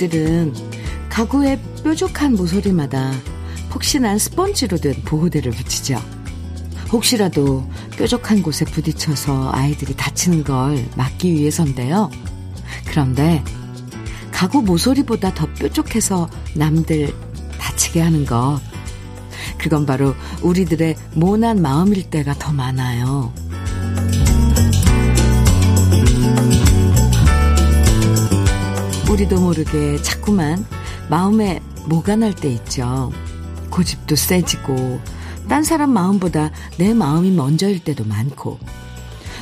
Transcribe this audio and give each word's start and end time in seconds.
집들은 0.00 0.54
가구의 1.10 1.60
뾰족한 1.84 2.34
모서리마다 2.34 3.12
폭신한 3.68 4.18
스펀지로 4.18 4.78
된 4.78 4.94
보호대를 5.04 5.52
붙이죠. 5.52 6.00
혹시라도 6.90 7.68
뾰족한 7.98 8.42
곳에 8.42 8.64
부딪혀서 8.64 9.50
아이들이 9.52 9.94
다치는 9.94 10.44
걸 10.44 10.82
막기 10.96 11.34
위해서인데요. 11.34 12.10
그런데 12.86 13.44
가구 14.32 14.62
모서리보다 14.62 15.34
더 15.34 15.46
뾰족해서 15.52 16.30
남들 16.54 17.14
다치게 17.58 18.00
하는 18.00 18.24
것. 18.24 18.58
그건 19.58 19.84
바로 19.84 20.14
우리들의 20.40 20.96
모난 21.12 21.60
마음일 21.60 22.08
때가 22.08 22.34
더 22.38 22.52
많아요. 22.52 23.34
우리도 29.10 29.40
모르게 29.40 30.00
자꾸만 30.02 30.64
마음에 31.08 31.60
뭐가 31.88 32.14
날 32.16 32.32
때 32.32 32.48
있죠. 32.52 33.10
고집도 33.70 34.14
세지고, 34.14 35.00
딴 35.48 35.64
사람 35.64 35.90
마음보다 35.92 36.50
내 36.78 36.94
마음이 36.94 37.32
먼저일 37.32 37.82
때도 37.82 38.04
많고, 38.04 38.58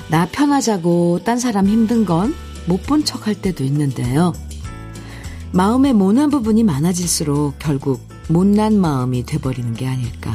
나 0.08 0.26
편하자고 0.26 1.20
딴 1.24 1.38
사람 1.38 1.66
힘든 1.66 2.04
건 2.06 2.34
못 2.66 2.82
본 2.86 3.04
척 3.04 3.26
할 3.26 3.34
때도 3.34 3.64
있는데요. 3.64 4.32
마음에 5.52 5.92
모난 5.94 6.28
부분이 6.30 6.62
많아질수록 6.64 7.58
결국 7.58 8.06
못난 8.28 8.78
마음이 8.78 9.24
돼버리는 9.24 9.72
게 9.74 9.86
아닐까 9.86 10.30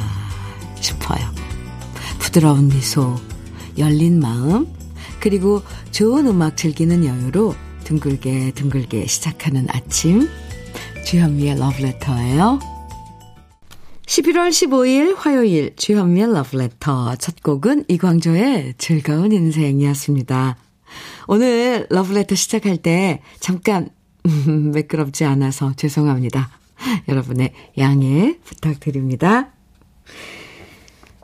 싶어요. 0.80 1.20
부드러운 2.18 2.68
미소, 2.68 3.16
열린 3.78 4.18
마음, 4.20 4.66
그리고 5.20 5.62
좋은 5.92 6.26
음악 6.26 6.56
즐기는 6.56 7.04
여유로 7.04 7.54
둥글게 7.84 8.52
둥글게 8.52 9.06
시작하는 9.06 9.66
아침 9.68 10.28
주현미의 11.06 11.58
러브레터예요. 11.58 12.58
11월 14.06 14.48
15일 14.50 15.16
화요일 15.16 15.76
주현미의 15.76 16.32
러브레터 16.32 17.16
첫 17.16 17.42
곡은 17.42 17.84
이광조의 17.88 18.74
즐거운 18.78 19.32
인생이었습니다. 19.32 20.56
오늘 21.28 21.86
러브레터 21.90 22.34
시작할 22.34 22.78
때 22.78 23.20
잠깐 23.40 23.90
매끄럽지 24.72 25.24
않아서 25.24 25.74
죄송합니다. 25.74 26.50
여러분의 27.08 27.52
양해 27.78 28.38
부탁드립니다. 28.44 29.52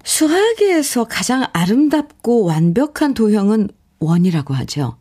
수학에서 0.05 1.05
가장 1.05 1.47
아름답고 1.53 2.45
완벽한 2.45 3.15
도형은 3.15 3.69
원이라고 3.99 4.55
하죠. 4.55 5.00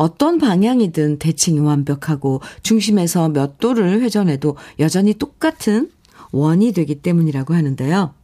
어떤 0.00 0.38
방향이든 0.38 1.18
대칭이 1.18 1.60
완벽하고 1.60 2.40
중심에서 2.62 3.28
몇 3.28 3.58
도를 3.58 4.00
회전해도 4.00 4.56
여전히 4.78 5.12
똑같은 5.12 5.90
원이 6.32 6.72
되기 6.72 6.94
때문이라고 6.94 7.52
하는데요. 7.52 8.14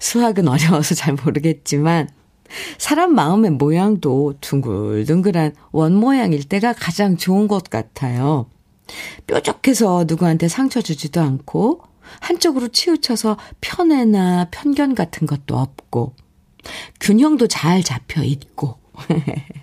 수학은 0.00 0.48
어려워서 0.48 0.94
잘 0.94 1.14
모르겠지만 1.22 2.08
사람 2.78 3.14
마음의 3.14 3.50
모양도 3.50 4.36
둥글둥글한 4.40 5.52
원 5.72 5.94
모양일 5.94 6.44
때가 6.44 6.72
가장 6.72 7.18
좋은 7.18 7.46
것 7.46 7.64
같아요. 7.64 8.46
뾰족해서 9.26 10.06
누구한테 10.08 10.48
상처 10.48 10.80
주지도 10.80 11.20
않고 11.20 11.82
한쪽으로 12.20 12.68
치우쳐서 12.68 13.36
편애나 13.60 14.48
편견 14.50 14.94
같은 14.94 15.26
것도 15.26 15.58
없고 15.58 16.14
균형도 17.00 17.48
잘 17.48 17.82
잡혀 17.82 18.22
있고 18.22 18.78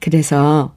그래서 0.00 0.74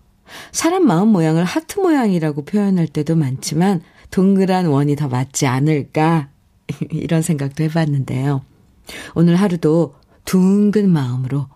사람 0.52 0.86
마음 0.86 1.10
모양을 1.10 1.44
하트 1.44 1.80
모양이라고 1.80 2.46
표현할 2.46 2.88
때도 2.88 3.16
많지만 3.16 3.82
동그란 4.12 4.68
원이 4.68 4.96
더 4.96 5.08
맞지 5.08 5.48
않을까 5.48 6.30
이런 6.92 7.22
생각도 7.22 7.64
해봤는데요. 7.64 8.42
오늘 9.16 9.36
하루도 9.36 9.96
둥근 10.26 10.90
마음으로 10.90 11.48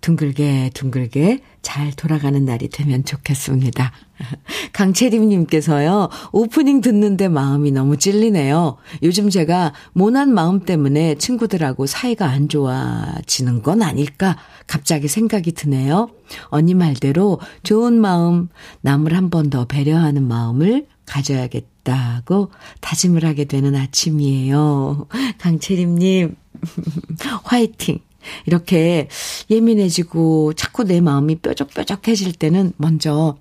둥글게 0.00 0.70
둥글게 0.74 1.40
잘 1.62 1.92
돌아가는 1.92 2.42
날이 2.44 2.68
되면 2.68 3.04
좋겠습니다. 3.04 3.92
강채림님께서요, 4.72 6.08
오프닝 6.32 6.80
듣는데 6.80 7.28
마음이 7.28 7.70
너무 7.72 7.96
찔리네요. 7.96 8.76
요즘 9.02 9.30
제가 9.30 9.72
모난 9.92 10.32
마음 10.32 10.60
때문에 10.60 11.16
친구들하고 11.16 11.86
사이가 11.86 12.26
안 12.26 12.48
좋아지는 12.48 13.62
건 13.62 13.82
아닐까 13.82 14.36
갑자기 14.66 15.08
생각이 15.08 15.52
드네요. 15.52 16.08
언니 16.48 16.74
말대로 16.74 17.40
좋은 17.62 18.00
마음, 18.00 18.48
남을 18.82 19.14
한 19.16 19.30
번 19.30 19.50
더 19.50 19.64
배려하는 19.64 20.26
마음을 20.28 20.86
가져야겠다고 21.06 22.50
다짐을 22.80 23.24
하게 23.24 23.44
되는 23.46 23.74
아침이에요. 23.74 25.06
강채림님, 25.38 26.36
화이팅! 27.44 27.98
이렇게 28.46 29.08
예민해지고 29.50 30.54
자꾸 30.54 30.84
내 30.84 31.00
마음이 31.00 31.36
뾰족뾰족해질 31.36 32.34
때는 32.34 32.72
먼저 32.76 33.36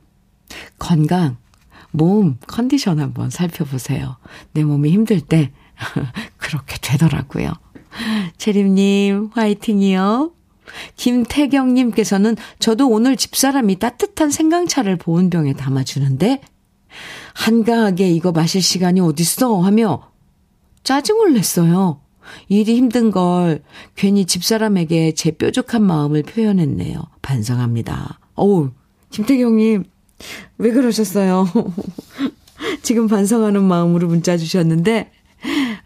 건강, 0.78 1.38
몸 1.92 2.38
컨디션 2.48 3.00
한번 3.00 3.30
살펴보세요. 3.30 4.18
내 4.54 4.64
몸이 4.64 4.92
힘들 4.92 5.22
때 5.22 5.52
그렇게 6.38 6.78
되더라고요. 6.82 7.54
채림님 8.38 9.32
화이팅이요. 9.34 10.32
김태경님께서는 10.96 12.36
저도 12.60 12.90
오늘 12.90 13.18
집사람이 13.18 13.80
따뜻한 13.80 14.30
생강차를 14.30 14.98
보온병에 14.98 15.54
담아주는데 15.54 16.42
한가하게 17.34 18.12
이거 18.12 18.32
마실 18.32 18.62
시간이 18.62 19.00
어딨어 19.00 19.62
하며 19.62 20.12
짜증을 20.84 21.34
냈어요. 21.34 22.02
일이 22.48 22.76
힘든 22.76 23.12
걸 23.12 23.62
괜히 23.96 24.26
집사람에게 24.26 25.14
제 25.14 25.32
뾰족한 25.32 25.84
마음을 25.84 26.24
표현했네요. 26.24 27.02
반성합니다. 27.22 28.20
어우, 28.36 28.72
김태경님, 29.12 29.84
왜 30.58 30.72
그러셨어요? 30.72 31.48
지금 32.84 33.08
반성하는 33.08 33.64
마음으로 33.64 34.08
문자 34.08 34.38
주셨는데, 34.38 35.12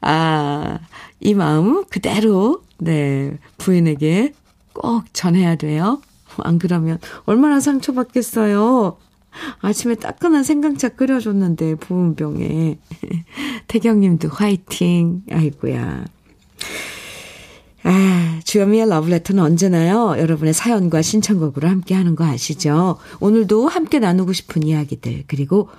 아, 0.02 0.80
이 1.20 1.34
마음 1.34 1.86
그대로, 1.86 2.64
네, 2.80 3.38
부인에게 3.58 4.34
꼭 4.74 5.04
전해야 5.14 5.56
돼요. 5.56 6.02
안 6.38 6.60
그러면 6.60 7.00
얼마나 7.26 7.60
상처받겠어요. 7.60 8.98
아침에 9.62 9.96
따끈한 9.96 10.44
생강차 10.44 10.90
끓여줬는데, 10.90 11.76
부은병에. 11.76 12.80
태경님도 13.68 14.30
화이팅. 14.30 15.24
아이고야. 15.32 16.06
아, 17.84 18.40
주현미의 18.46 18.90
러브레터는 18.90 19.44
언제나요? 19.44 20.16
여러분의 20.18 20.54
사연과 20.54 21.02
신청곡으로 21.02 21.68
함께 21.68 21.96
하는 21.96 22.16
거 22.16 22.24
아시죠? 22.26 22.98
오늘도 23.20 23.68
함께 23.68 24.00
나누고 24.00 24.34
싶은 24.34 24.64
이야기들, 24.64 25.26
그리고 25.28 25.70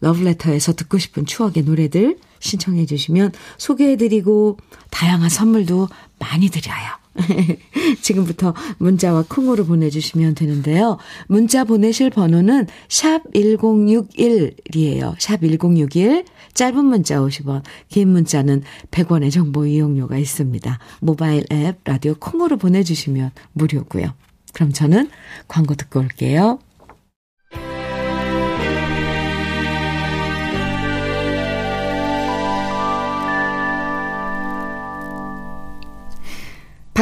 러브레터에서 0.00 0.74
듣고 0.74 0.98
싶은 0.98 1.24
추억의 1.24 1.62
노래들 1.64 2.18
신청해 2.40 2.84
주시면 2.86 3.32
소개해 3.56 3.96
드리고 3.96 4.58
다양한 4.90 5.30
선물도 5.30 5.88
많이 6.18 6.50
드려요. 6.50 7.03
지금부터 8.02 8.54
문자와 8.78 9.24
콩으로 9.28 9.64
보내주시면 9.64 10.34
되는데요. 10.34 10.98
문자 11.28 11.64
보내실 11.64 12.10
번호는 12.10 12.66
샵 12.88 13.22
1061이에요. 13.32 15.14
샵 15.18 15.40
1061. 15.40 16.24
짧은 16.54 16.84
문자 16.84 17.18
50원, 17.18 17.62
긴 17.88 18.10
문자는 18.10 18.62
100원의 18.92 19.32
정보 19.32 19.66
이용료가 19.66 20.18
있습니다. 20.18 20.78
모바일 21.00 21.44
앱, 21.50 21.78
라디오 21.84 22.14
콩으로 22.14 22.56
보내주시면 22.58 23.32
무료고요. 23.52 24.14
그럼 24.52 24.72
저는 24.72 25.10
광고 25.48 25.74
듣고 25.74 26.00
올게요. 26.00 26.60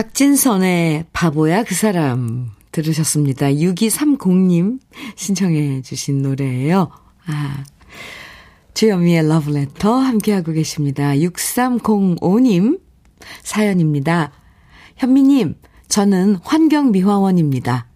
박진선의 0.03 1.05
바보야 1.13 1.63
그 1.63 1.77
사람 1.77 2.51
들으셨습니다. 2.73 3.47
6230님 3.53 4.81
신청해 5.15 5.83
주신 5.83 6.23
노래예요. 6.23 6.91
아, 7.27 7.65
주현미의 8.75 9.29
러브레터 9.29 9.95
함께하고 9.95 10.51
계십니다. 10.53 11.13
6305님 11.13 12.81
사연입니다. 13.45 14.33
현미님, 14.97 15.55
저는 15.87 16.37
환경미화원입니다. 16.43 17.87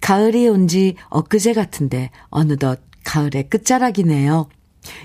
가을이 0.00 0.48
온 0.48 0.66
지 0.66 0.96
엊그제 1.10 1.52
같은데 1.52 2.10
어느덧 2.30 2.80
가을의 3.04 3.48
끝자락이네요. 3.48 4.48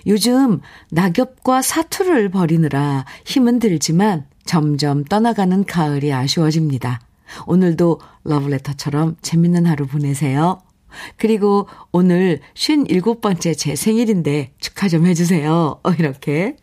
요즘 0.07 0.61
낙엽과 0.89 1.61
사투를 1.61 2.29
벌이느라 2.29 3.05
힘은 3.25 3.59
들지만 3.59 4.25
점점 4.47 5.03
떠나가는 5.03 5.63
가을이 5.63 6.11
아쉬워집니다. 6.11 7.01
오늘도 7.45 7.99
러브레터처럼 8.23 9.17
재밌는 9.21 9.67
하루 9.67 9.85
보내세요. 9.85 10.61
그리고 11.17 11.67
오늘 11.91 12.39
57번째 12.55 13.57
제 13.57 13.75
생일인데 13.75 14.53
축하 14.59 14.87
좀 14.87 15.05
해주세요. 15.05 15.79
어, 15.83 15.91
이렇게. 15.91 16.55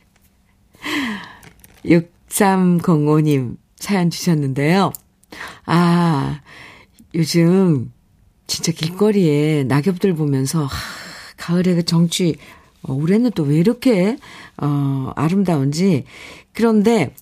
6305님 1.85 3.57
사연 3.77 4.11
주셨는데요. 4.11 4.93
아, 5.67 6.41
요즘 7.15 7.93
진짜 8.47 8.73
길거리에 8.73 9.65
낙엽들 9.65 10.15
보면서, 10.15 10.65
하, 10.65 10.77
가을의 11.37 11.77
그 11.77 11.83
정취, 11.85 12.37
어, 12.83 12.93
올해는 12.93 13.31
또 13.33 13.45
왜 13.45 13.57
이렇게, 13.59 14.17
어, 14.57 15.13
아름다운지. 15.17 16.05
그런데, 16.53 17.15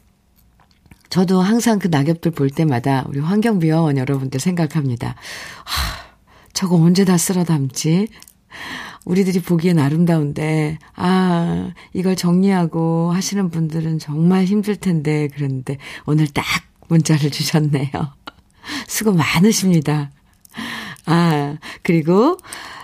저도 1.13 1.43
항상 1.43 1.79
그 1.79 1.89
낙엽들 1.89 2.31
볼 2.31 2.49
때마다 2.49 3.05
우리 3.07 3.21
환경비화원 3.21 3.99
여러분들 3.99 4.41
생각합니다. 4.41 5.15
하, 5.63 6.17
저거 6.55 6.77
언제 6.77 7.05
다 7.05 7.19
쓸어 7.19 7.45
담지? 7.45 8.09
우리들이 9.05 9.43
보기엔 9.43 9.79
아름다운데, 9.79 10.79
아, 10.95 11.73
이걸 11.93 12.17
정리하고 12.17 13.13
하시는 13.13 13.51
분들은 13.51 13.99
정말 13.99 14.47
힘들 14.47 14.75
텐데, 14.75 15.29
그런데 15.35 15.77
오늘 16.07 16.29
딱 16.29 16.47
문자를 16.89 17.29
주셨네요. 17.31 17.91
수고 18.89 19.13
많으십니다. 19.13 20.13
아, 21.05 21.59
그리고 21.83 22.39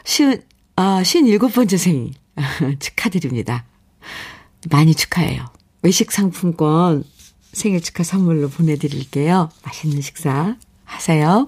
시, 0.04 0.38
아, 0.76 1.00
57번째 1.02 1.78
생일 1.78 2.12
축하드립니다. 2.78 3.64
많이 4.70 4.94
축하해요. 4.94 5.46
외식 5.80 6.12
상품권 6.12 7.04
생일 7.58 7.82
축하 7.82 8.02
선물로 8.02 8.48
보내드릴게요. 8.48 9.50
맛있는 9.64 10.00
식사 10.00 10.56
하세요. 10.84 11.46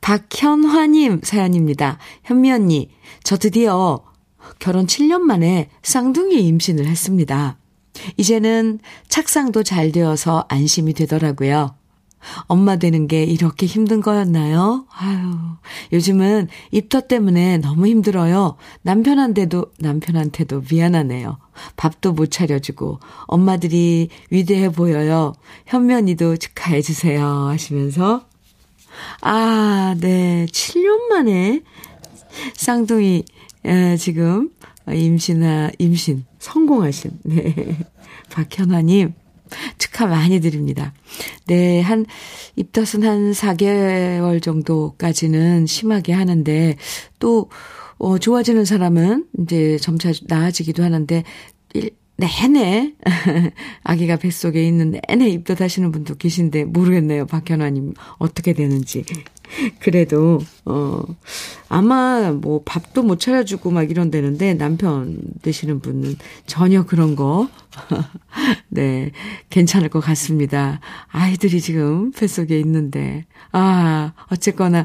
박현화님 0.00 1.20
사연입니다. 1.22 1.98
현미 2.24 2.52
언니, 2.52 2.90
저 3.22 3.36
드디어 3.36 4.04
결혼 4.58 4.86
7년 4.86 5.20
만에 5.20 5.68
쌍둥이 5.82 6.42
임신을 6.46 6.86
했습니다. 6.86 7.58
이제는 8.16 8.80
착상도 9.08 9.62
잘 9.62 9.92
되어서 9.92 10.46
안심이 10.48 10.94
되더라고요. 10.94 11.74
엄마 12.42 12.76
되는 12.76 13.06
게 13.06 13.24
이렇게 13.24 13.66
힘든 13.66 14.00
거였나요? 14.00 14.86
아유, 14.90 15.36
요즘은 15.92 16.48
입터 16.70 17.02
때문에 17.02 17.58
너무 17.58 17.86
힘들어요. 17.86 18.56
남편한테도, 18.82 19.72
남편한테도 19.78 20.64
미안하네요. 20.70 21.38
밥도 21.76 22.12
못 22.12 22.30
차려주고, 22.30 23.00
엄마들이 23.26 24.08
위대해 24.30 24.70
보여요. 24.70 25.34
현면이도 25.66 26.36
축하해 26.36 26.82
주세요. 26.82 27.24
하시면서. 27.48 28.26
아, 29.20 29.94
네. 29.98 30.46
7년 30.50 31.08
만에 31.08 31.62
쌍둥이, 32.54 33.24
에, 33.64 33.96
지금 33.96 34.50
임신아, 34.92 35.70
임신 35.78 36.24
성공하신, 36.38 37.10
네. 37.24 37.76
박현화 38.30 38.82
님. 38.82 39.14
축하 39.78 40.06
많이 40.06 40.40
드립니다. 40.40 40.94
네, 41.46 41.80
한, 41.80 42.06
입덧은 42.56 43.04
한 43.04 43.32
4개월 43.32 44.42
정도까지는 44.42 45.66
심하게 45.66 46.12
하는데, 46.12 46.76
또, 47.18 47.50
어, 48.04 48.18
좋아지는 48.18 48.66
사람은 48.66 49.24
이제 49.40 49.78
점차 49.78 50.12
나아지기도 50.26 50.82
하는데, 50.82 51.24
일, 51.72 51.90
내내 52.16 52.92
아기가 53.82 54.16
뱃속에 54.16 54.62
있는 54.62 55.00
내내 55.08 55.26
입덧하시는 55.30 55.90
분도 55.90 56.14
계신데 56.14 56.66
모르겠네요. 56.66 57.24
박현아님 57.24 57.94
어떻게 58.18 58.52
되는지. 58.52 59.06
그래도 59.80 60.38
어 60.64 61.02
아마 61.68 62.30
뭐 62.32 62.62
밥도 62.64 63.02
못 63.02 63.18
차려주고 63.18 63.70
막 63.70 63.90
이런다는데 63.90 64.54
남편 64.54 65.18
되시는 65.42 65.80
분은 65.80 66.16
전혀 66.46 66.84
그런 66.84 67.16
거 67.16 67.48
네, 68.68 69.10
괜찮을 69.50 69.88
것 69.88 70.00
같습니다. 70.00 70.80
아이들이 71.08 71.60
지금 71.60 72.12
뱃속에 72.12 72.58
있는데. 72.60 73.24
아, 73.52 74.12
어쨌거나, 74.30 74.84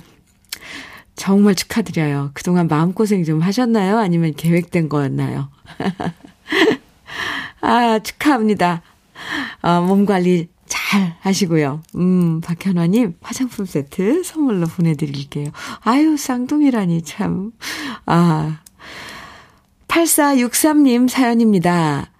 정말 1.19 1.53
축하드려요. 1.53 2.31
그동안 2.33 2.69
마음고생 2.69 3.25
좀 3.25 3.41
하셨나요? 3.41 3.97
아니면 3.97 4.33
계획된 4.33 4.87
거였나요? 4.87 5.49
아, 7.59 7.99
축하합니다. 7.99 8.81
어, 9.61 9.81
몸 9.81 10.05
관리 10.05 10.47
잘 10.65 11.17
하시고요. 11.19 11.83
음, 11.95 12.39
박현화님, 12.39 13.15
화장품 13.21 13.65
세트 13.65 14.23
선물로 14.23 14.67
보내드릴게요. 14.67 15.49
아유, 15.81 16.15
쌍둥이라니, 16.15 17.01
참. 17.01 17.51
아. 18.05 18.61
8463님 19.89 21.09
사연입니다. 21.09 22.11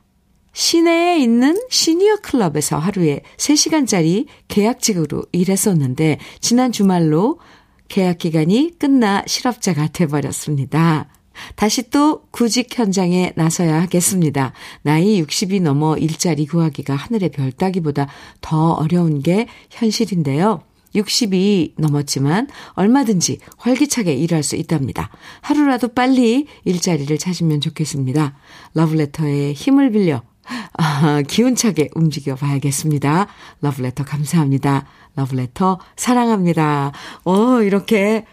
시내에 0.51 1.19
있는 1.19 1.57
시니어 1.69 2.18
클럽에서 2.18 2.78
하루에 2.78 3.22
3시간짜리 3.38 4.25
계약직으로 4.50 5.24
일했었는데 5.31 6.19
지난 6.42 6.74
주말로 6.74 7.40
계약 7.89 8.19
기간이 8.19 8.71
끝나 8.80 9.24
실업자가 9.27 9.88
돼버렸습니다. 9.88 11.09
다시 11.56 11.89
또 11.89 12.24
구직 12.31 12.77
현장에 12.77 13.33
나서야 13.36 13.81
하겠습니다. 13.81 14.53
나이 14.83 15.21
60이 15.24 15.62
넘어 15.62 15.97
일자리 15.97 16.45
구하기가 16.45 16.95
하늘의 16.95 17.30
별 17.30 17.51
따기보다 17.51 18.07
더 18.41 18.74
어려운 18.74 19.21
게 19.21 19.47
현실인데요. 19.71 20.62
60이 20.95 21.74
넘었지만 21.77 22.47
얼마든지 22.74 23.39
활기차게 23.57 24.13
일할 24.13 24.44
수 24.44 24.56
있답니다. 24.56 25.09
하루라도 25.41 25.89
빨리 25.89 26.47
일자리를 26.65 27.15
찾으면 27.18 27.62
좋겠습니다. 27.62 28.36
러브레터의 28.74 29.53
힘을 29.53 29.91
빌려 29.91 30.24
아, 30.74 31.22
기운차게 31.28 31.90
움직여 31.96 32.36
봐야겠습니다. 32.36 33.28
러브레터 33.62 34.04
감사합니다. 34.06 34.86
러브레터 35.16 35.80
사랑합니다. 35.96 36.92
어, 37.24 37.62
이렇게 37.62 38.25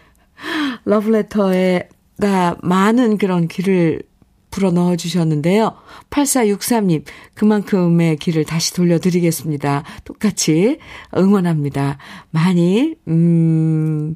러브레터에가 0.85 2.57
많은 2.61 3.17
그런 3.17 3.47
길을 3.47 4.03
불어 4.49 4.71
넣어 4.71 4.95
주셨는데요. 4.95 5.75
8463님, 6.09 7.03
그만큼의 7.35 8.17
길을 8.17 8.45
다시 8.45 8.73
돌려드리겠습니다. 8.73 9.83
똑같이 10.03 10.79
응원합니다. 11.15 11.97
많이, 12.31 12.95
음, 13.07 14.15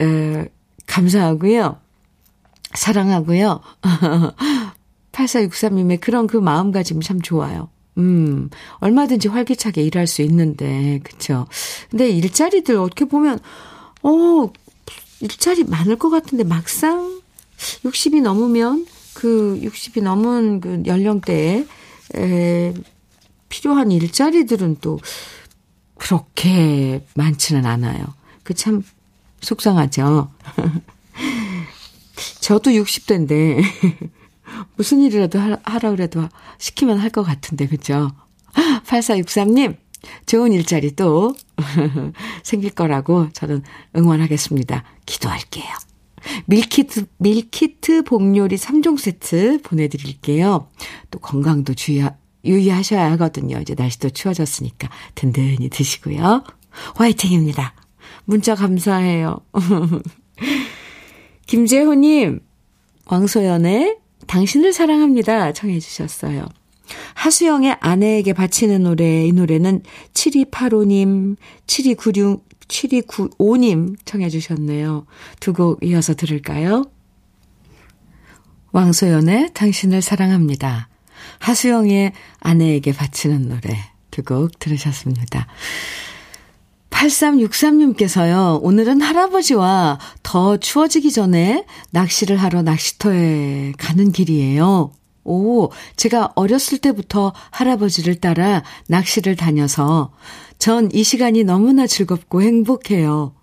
에, 0.00 0.48
감사하고요. 0.86 1.78
사랑하고요. 2.74 3.60
8463님의 5.24 6.00
그런 6.00 6.26
그 6.26 6.36
마음가짐 6.36 7.00
참 7.00 7.20
좋아요. 7.20 7.68
음, 7.98 8.50
얼마든지 8.78 9.28
활기차게 9.28 9.82
일할 9.82 10.06
수 10.06 10.22
있는데, 10.22 11.00
그쵸. 11.02 11.46
근데 11.90 12.08
일자리들 12.10 12.76
어떻게 12.76 13.04
보면, 13.04 13.38
어, 14.02 14.52
일자리 15.20 15.64
많을 15.64 15.96
것 15.96 16.08
같은데 16.08 16.44
막상 16.44 17.20
60이 17.84 18.22
넘으면 18.22 18.86
그 19.12 19.60
60이 19.62 20.02
넘은 20.02 20.60
그 20.60 20.82
연령대에 20.86 21.66
에, 22.16 22.74
필요한 23.50 23.90
일자리들은 23.90 24.78
또 24.80 24.98
그렇게 25.96 27.04
많지는 27.14 27.66
않아요. 27.66 28.02
그 28.42 28.54
참 28.54 28.82
속상하죠. 29.40 30.30
저도 32.40 32.70
60대인데 32.70 33.62
무슨 34.76 35.00
일이라도 35.00 35.38
하라 35.62 35.90
그래도 35.90 36.28
시키면 36.58 36.98
할 36.98 37.10
것 37.10 37.22
같은데, 37.22 37.66
그죠? 37.66 38.10
8463님, 38.86 39.76
좋은 40.26 40.52
일자리 40.52 40.94
또 40.96 41.34
생길 42.42 42.70
거라고 42.70 43.28
저는 43.32 43.62
응원하겠습니다. 43.96 44.84
기도할게요. 45.06 45.66
밀키트, 46.46 47.06
밀키트 47.18 48.02
복요리 48.04 48.56
3종 48.56 48.98
세트 48.98 49.62
보내드릴게요. 49.62 50.68
또 51.10 51.18
건강도 51.18 51.74
주의, 51.74 52.06
유의하셔야 52.44 53.10
하거든요. 53.12 53.58
이제 53.58 53.74
날씨도 53.76 54.10
추워졌으니까 54.10 54.88
든든히 55.14 55.68
드시고요. 55.70 56.44
화이팅입니다. 56.96 57.74
문자 58.24 58.54
감사해요. 58.54 59.38
김재호님, 61.46 62.40
왕소연의 63.06 63.96
당신을 64.30 64.72
사랑합니다. 64.72 65.52
청해 65.52 65.80
주셨어요. 65.80 66.46
하수영의 67.14 67.78
아내에게 67.80 68.32
바치는 68.32 68.84
노래, 68.84 69.26
이 69.26 69.32
노래는 69.32 69.82
7285님, 70.14 71.36
7296, 71.66 72.48
7295님 72.68 73.96
청해 74.04 74.28
주셨네요. 74.28 75.04
두 75.40 75.52
곡 75.52 75.82
이어서 75.82 76.14
들을까요? 76.14 76.84
왕소연의 78.70 79.50
당신을 79.52 80.00
사랑합니다. 80.00 80.88
하수영의 81.40 82.12
아내에게 82.38 82.92
바치는 82.92 83.48
노래 83.48 83.76
두 84.12 84.22
곡 84.22 84.60
들으셨습니다. 84.60 85.48
8363님께서요, 87.00 88.60
오늘은 88.62 89.00
할아버지와 89.00 89.98
더 90.22 90.56
추워지기 90.58 91.10
전에 91.12 91.64
낚시를 91.90 92.36
하러 92.36 92.62
낚시터에 92.62 93.72
가는 93.78 94.12
길이에요. 94.12 94.92
오, 95.24 95.70
제가 95.96 96.32
어렸을 96.34 96.78
때부터 96.78 97.32
할아버지를 97.50 98.16
따라 98.16 98.62
낚시를 98.88 99.36
다녀서 99.36 100.12
전 100.58 100.90
이 100.92 101.02
시간이 101.02 101.44
너무나 101.44 101.86
즐겁고 101.86 102.42
행복해요. 102.42 103.34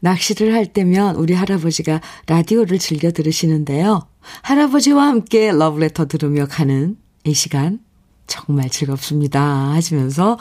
낚시를 0.00 0.52
할 0.52 0.66
때면 0.66 1.16
우리 1.16 1.32
할아버지가 1.32 2.00
라디오를 2.26 2.78
즐겨 2.78 3.10
들으시는데요. 3.10 4.06
할아버지와 4.42 5.06
함께 5.06 5.50
러브레터 5.52 6.06
들으며 6.06 6.46
가는 6.46 6.96
이 7.24 7.32
시간 7.32 7.80
정말 8.26 8.68
즐겁습니다. 8.68 9.72
하시면서, 9.72 10.38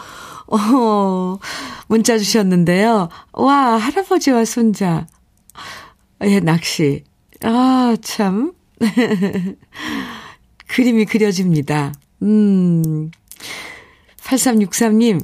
어, 0.47 1.39
문자 1.87 2.17
주셨는데요. 2.17 3.09
와, 3.33 3.77
할아버지와 3.77 4.45
손자. 4.45 5.07
예, 6.23 6.39
낚시. 6.39 7.03
아, 7.43 7.95
참. 8.01 8.53
그림이 10.67 11.05
그려집니다. 11.05 11.93
음. 12.23 13.11
8363님, 14.17 15.23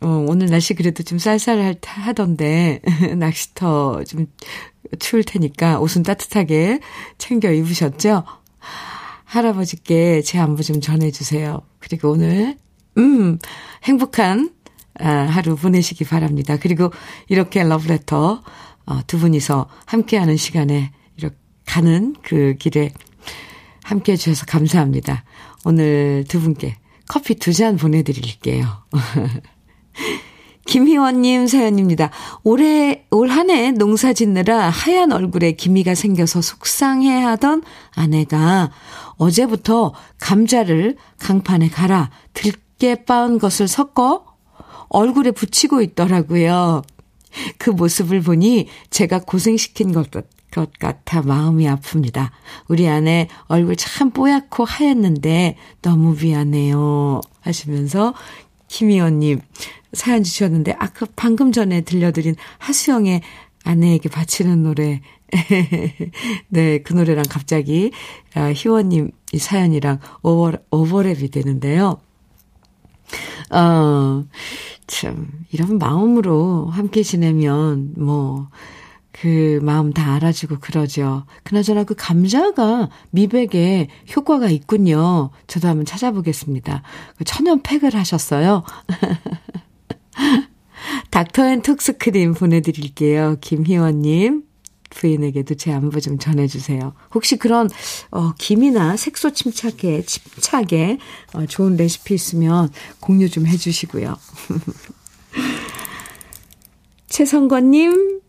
어, 0.00 0.26
오늘 0.28 0.46
날씨 0.46 0.74
그래도 0.74 1.02
좀 1.02 1.18
쌀쌀하던데, 1.18 2.80
낚시터 3.18 4.04
좀 4.04 4.26
추울 4.98 5.22
테니까 5.24 5.80
옷은 5.80 6.02
따뜻하게 6.02 6.80
챙겨 7.18 7.52
입으셨죠? 7.52 8.24
할아버지께 9.24 10.22
제 10.22 10.38
안부 10.38 10.62
좀 10.62 10.80
전해주세요. 10.80 11.60
그리고 11.78 12.12
오늘, 12.12 12.56
음, 12.96 13.38
행복한 13.84 14.50
아, 14.50 14.57
하루 15.04 15.56
보내시기 15.56 16.04
바랍니다. 16.04 16.56
그리고 16.60 16.90
이렇게 17.28 17.62
러브레터 17.62 18.42
어, 18.86 19.00
두 19.06 19.18
분이서 19.18 19.68
함께하는 19.86 20.36
시간에 20.36 20.92
이렇게 21.16 21.36
가는 21.66 22.14
그 22.22 22.54
길에 22.58 22.90
함께 23.84 24.12
해주셔서 24.12 24.46
감사합니다. 24.46 25.24
오늘 25.64 26.24
두 26.28 26.40
분께 26.40 26.76
커피 27.08 27.34
두 27.34 27.52
잔 27.52 27.76
보내드릴게요. 27.76 28.66
김희원님 30.66 31.46
사연입니다. 31.46 32.10
올해, 32.44 33.06
올 33.10 33.30
한 33.30 33.48
해 33.50 33.70
농사 33.72 34.12
짓느라 34.12 34.68
하얀 34.68 35.12
얼굴에 35.12 35.52
기미가 35.52 35.94
생겨서 35.94 36.42
속상해 36.42 37.10
하던 37.22 37.62
아내가 37.94 38.70
어제부터 39.16 39.94
감자를 40.18 40.96
강판에 41.18 41.70
갈아 41.70 42.10
들깨 42.34 42.96
빻은 43.06 43.38
것을 43.38 43.66
섞어 43.66 44.24
얼굴에 44.88 45.30
붙이고 45.30 45.80
있더라고요. 45.82 46.82
그 47.58 47.70
모습을 47.70 48.20
보니 48.20 48.68
제가 48.90 49.20
고생시킨 49.20 49.92
것, 49.92 50.10
것 50.10 50.70
같아 50.78 51.22
마음이 51.22 51.66
아픕니다. 51.66 52.30
우리 52.68 52.88
아내 52.88 53.28
얼굴 53.46 53.76
참 53.76 54.10
뽀얗고 54.10 54.64
하얗는데 54.64 55.56
너무 55.82 56.16
미안해요. 56.20 57.20
하시면서 57.40 58.14
김희원님 58.68 59.40
사연 59.92 60.22
주셨는데, 60.22 60.72
아까 60.72 61.06
그 61.06 61.06
방금 61.16 61.52
전에 61.52 61.80
들려드린 61.80 62.34
하수영의 62.58 63.22
아내에게 63.64 64.08
바치는 64.08 64.62
노래. 64.62 65.00
네, 66.48 66.78
그 66.78 66.92
노래랑 66.92 67.24
갑자기, 67.28 67.90
아, 68.34 68.52
희원님 68.52 69.10
이 69.32 69.38
사연이랑 69.38 70.00
오버, 70.22 70.52
오버랩이 70.70 71.30
되는데요. 71.30 72.00
어, 73.50 74.24
참, 74.86 75.28
이런 75.50 75.78
마음으로 75.78 76.68
함께 76.70 77.02
지내면, 77.02 77.94
뭐, 77.96 78.48
그 79.20 79.58
마음 79.62 79.92
다 79.92 80.14
알아주고 80.14 80.58
그러죠. 80.60 81.24
그나저나 81.42 81.84
그 81.84 81.94
감자가 81.96 82.88
미백에 83.10 83.88
효과가 84.14 84.48
있군요. 84.48 85.30
저도 85.48 85.66
한번 85.66 85.84
찾아보겠습니다. 85.84 86.82
그 87.16 87.24
천연 87.24 87.62
팩을 87.62 87.96
하셨어요. 87.96 88.62
닥터앤톡스 91.10 91.98
크림 91.98 92.34
보내드릴게요. 92.34 93.36
김희원님. 93.40 94.47
부인에게도 94.90 95.54
제 95.54 95.72
안부 95.72 96.00
좀 96.00 96.18
전해주세요. 96.18 96.94
혹시 97.14 97.36
그런, 97.36 97.68
어, 98.10 98.32
김이나 98.38 98.96
색소 98.96 99.32
침착에, 99.32 100.02
침착에, 100.02 100.98
어, 101.34 101.46
좋은 101.46 101.76
레시피 101.76 102.14
있으면 102.14 102.70
공유 103.00 103.28
좀 103.28 103.46
해주시고요. 103.46 104.16
최성권님, 107.08 108.20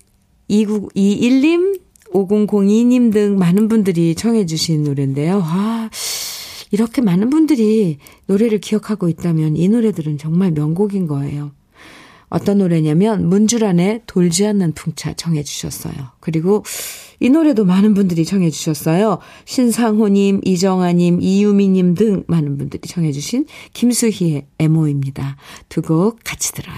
2921님, 0.49 1.79
5002님 2.13 3.13
등 3.13 3.37
많은 3.37 3.67
분들이 3.67 4.15
청해주신 4.15 4.83
노래인데요. 4.83 5.41
아, 5.43 5.89
이렇게 6.71 7.01
많은 7.01 7.29
분들이 7.29 7.97
노래를 8.27 8.59
기억하고 8.59 9.09
있다면 9.09 9.57
이 9.57 9.69
노래들은 9.69 10.17
정말 10.17 10.51
명곡인 10.51 11.07
거예요. 11.07 11.51
어떤 12.29 12.59
노래냐면 12.59 13.27
문주란의 13.27 14.01
돌지 14.05 14.45
않는 14.45 14.73
풍차 14.73 15.13
정해 15.13 15.43
주셨어요. 15.43 15.93
그리고 16.19 16.63
이 17.19 17.29
노래도 17.29 17.65
많은 17.65 17.93
분들이 17.95 18.23
정해 18.23 18.49
주셨어요. 18.49 19.19
신상호님, 19.45 20.41
이정아님, 20.45 21.21
이유미님 21.21 21.95
등 21.95 22.23
많은 22.27 22.57
분들이 22.57 22.81
정해 22.87 23.11
주신 23.11 23.45
김수희의 23.73 24.45
애모입니다. 24.59 25.35
두 25.67 25.81
곡 25.81 26.19
같이 26.23 26.51
들어요. 26.53 26.75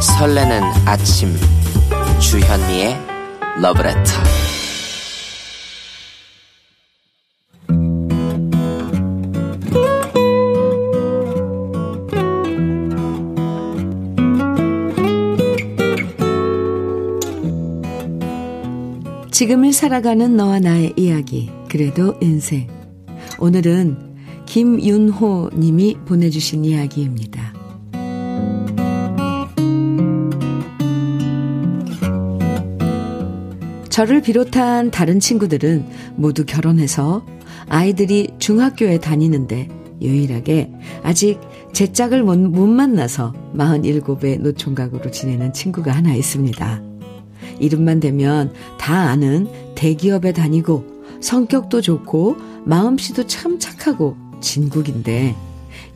설레는 0.00 0.62
아침 0.86 1.34
주현미의 2.20 2.96
러브레터 3.60 4.39
지금을 19.40 19.72
살아가는 19.72 20.36
너와 20.36 20.60
나의 20.60 20.92
이야기, 20.98 21.50
그래도 21.70 22.14
인생. 22.20 22.68
오늘은 23.38 23.96
김윤호 24.44 25.52
님이 25.56 25.96
보내주신 26.04 26.66
이야기입니다. 26.66 27.54
저를 33.88 34.20
비롯한 34.20 34.90
다른 34.90 35.18
친구들은 35.18 35.86
모두 36.16 36.44
결혼해서 36.44 37.24
아이들이 37.70 38.28
중학교에 38.38 39.00
다니는데 39.00 39.68
유일하게 40.02 40.70
아직 41.02 41.40
제 41.72 41.90
짝을 41.90 42.24
못, 42.24 42.38
못 42.38 42.66
만나서 42.66 43.32
47의 43.56 44.42
노총각으로 44.42 45.10
지내는 45.10 45.54
친구가 45.54 45.92
하나 45.92 46.12
있습니다. 46.14 46.89
이름만 47.60 48.00
되면 48.00 48.52
다 48.78 49.10
아는 49.10 49.48
대기업에 49.74 50.32
다니고 50.32 50.84
성격도 51.20 51.80
좋고 51.80 52.36
마음씨도 52.64 53.26
참 53.26 53.58
착하고 53.58 54.16
진국인데 54.40 55.36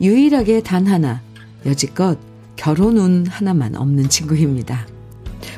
유일하게 0.01 0.61
단 0.61 0.87
하나 0.87 1.21
여지껏 1.65 2.17
결혼 2.55 2.97
운 2.97 3.25
하나만 3.27 3.75
없는 3.75 4.09
친구입니다. 4.09 4.87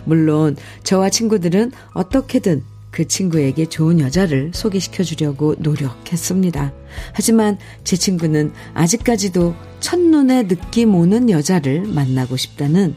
물론 0.06 0.56
저와 0.84 1.10
친구들은 1.10 1.72
어떻게든 1.94 2.64
그 2.92 3.08
친구에게 3.08 3.68
좋은 3.68 4.00
여자를 4.00 4.52
소개시켜 4.54 5.04
주려고 5.04 5.56
노력했습니다. 5.60 6.74
하지만 7.14 7.58
제 7.84 7.96
친구는 7.96 8.54
아직까지도 8.74 9.54
첫눈에 9.82 10.48
느낌 10.48 10.96
오는 10.96 11.30
여자를 11.30 11.82
만나고 11.82 12.38
싶다는 12.38 12.96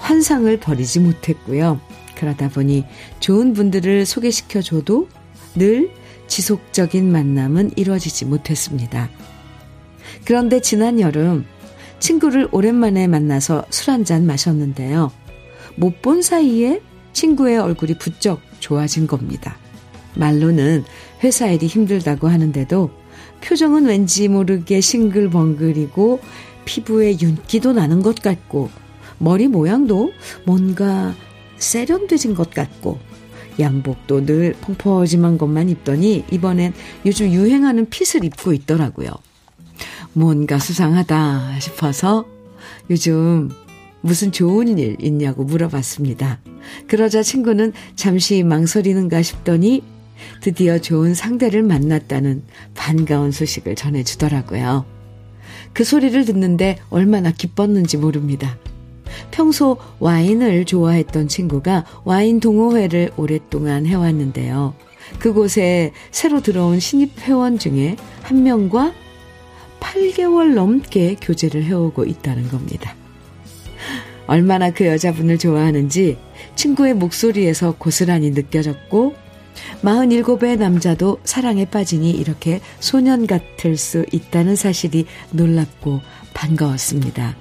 환상을 0.00 0.58
버리지 0.58 1.00
못했고요. 1.00 1.80
그러다 2.18 2.48
보니 2.48 2.84
좋은 3.20 3.52
분들을 3.52 4.04
소개시켜 4.06 4.60
줘도 4.60 5.08
늘 5.54 5.90
지속적인 6.26 7.10
만남은 7.10 7.72
이루어지지 7.76 8.24
못했습니다. 8.26 9.08
그런데 10.24 10.60
지난 10.60 11.00
여름 11.00 11.46
친구를 12.00 12.48
오랜만에 12.52 13.06
만나서 13.06 13.64
술 13.70 13.90
한 13.92 14.04
잔 14.04 14.26
마셨는데요. 14.26 15.10
못 15.76 16.02
본 16.02 16.22
사이에 16.22 16.80
친구의 17.12 17.58
얼굴이 17.58 17.98
부쩍 17.98 18.40
좋아진 18.60 19.06
겁니다. 19.06 19.56
말로는 20.16 20.84
회사 21.22 21.46
일이 21.48 21.66
힘들다고 21.66 22.28
하는데도 22.28 22.90
표정은 23.40 23.86
왠지 23.86 24.28
모르게 24.28 24.80
싱글벙글이고 24.80 26.20
피부에 26.64 27.16
윤기도 27.20 27.72
나는 27.72 28.02
것 28.02 28.20
같고 28.20 28.70
머리 29.18 29.48
모양도 29.48 30.12
뭔가 30.44 31.14
세련되진 31.58 32.34
것 32.34 32.50
같고 32.50 32.98
양복도 33.58 34.24
늘 34.24 34.54
펑퍼짐한 34.60 35.38
것만 35.38 35.68
입더니 35.68 36.24
이번엔 36.30 36.72
요즘 37.06 37.32
유행하는 37.32 37.88
핏을 37.90 38.24
입고 38.24 38.52
있더라고요. 38.52 39.10
뭔가 40.12 40.58
수상하다 40.58 41.60
싶어서 41.60 42.26
요즘 42.90 43.50
무슨 44.00 44.32
좋은 44.32 44.78
일 44.78 44.96
있냐고 45.00 45.44
물어봤습니다. 45.44 46.40
그러자 46.86 47.22
친구는 47.22 47.72
잠시 47.96 48.42
망설이는가 48.42 49.22
싶더니 49.22 49.82
드디어 50.40 50.78
좋은 50.78 51.14
상대를 51.14 51.62
만났다는 51.62 52.42
반가운 52.74 53.32
소식을 53.32 53.74
전해주더라고요. 53.76 54.84
그 55.72 55.84
소리를 55.84 56.24
듣는데 56.24 56.78
얼마나 56.90 57.30
기뻤는지 57.30 57.96
모릅니다. 57.96 58.56
평소 59.30 59.76
와인을 59.98 60.64
좋아했던 60.64 61.28
친구가 61.28 61.84
와인 62.04 62.40
동호회를 62.40 63.12
오랫동안 63.16 63.86
해왔는데요. 63.86 64.74
그곳에 65.18 65.92
새로 66.10 66.40
들어온 66.40 66.80
신입 66.80 67.20
회원 67.20 67.58
중에 67.58 67.96
한 68.22 68.42
명과 68.42 68.92
8개월 69.80 70.54
넘게 70.54 71.16
교제를 71.20 71.64
해오고 71.64 72.04
있다는 72.04 72.48
겁니다. 72.48 72.94
얼마나 74.26 74.70
그 74.70 74.86
여자분을 74.86 75.38
좋아하는지 75.38 76.18
친구의 76.54 76.94
목소리에서 76.94 77.74
고스란히 77.78 78.30
느껴졌고 78.30 79.14
47의 79.82 80.58
남자도 80.58 81.18
사랑에 81.24 81.64
빠지니 81.64 82.10
이렇게 82.10 82.60
소년 82.80 83.26
같을 83.26 83.76
수 83.76 84.04
있다는 84.12 84.56
사실이 84.56 85.06
놀랍고 85.30 86.00
반가웠습니다. 86.34 87.36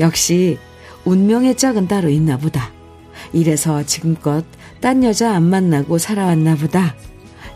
역시 0.00 0.58
운명의 1.08 1.56
짝은 1.56 1.88
따로 1.88 2.10
있나 2.10 2.36
보다. 2.36 2.70
이래서 3.32 3.82
지금껏 3.82 4.44
딴 4.80 5.02
여자 5.02 5.34
안 5.34 5.42
만나고 5.48 5.96
살아왔나 5.96 6.54
보다. 6.56 6.94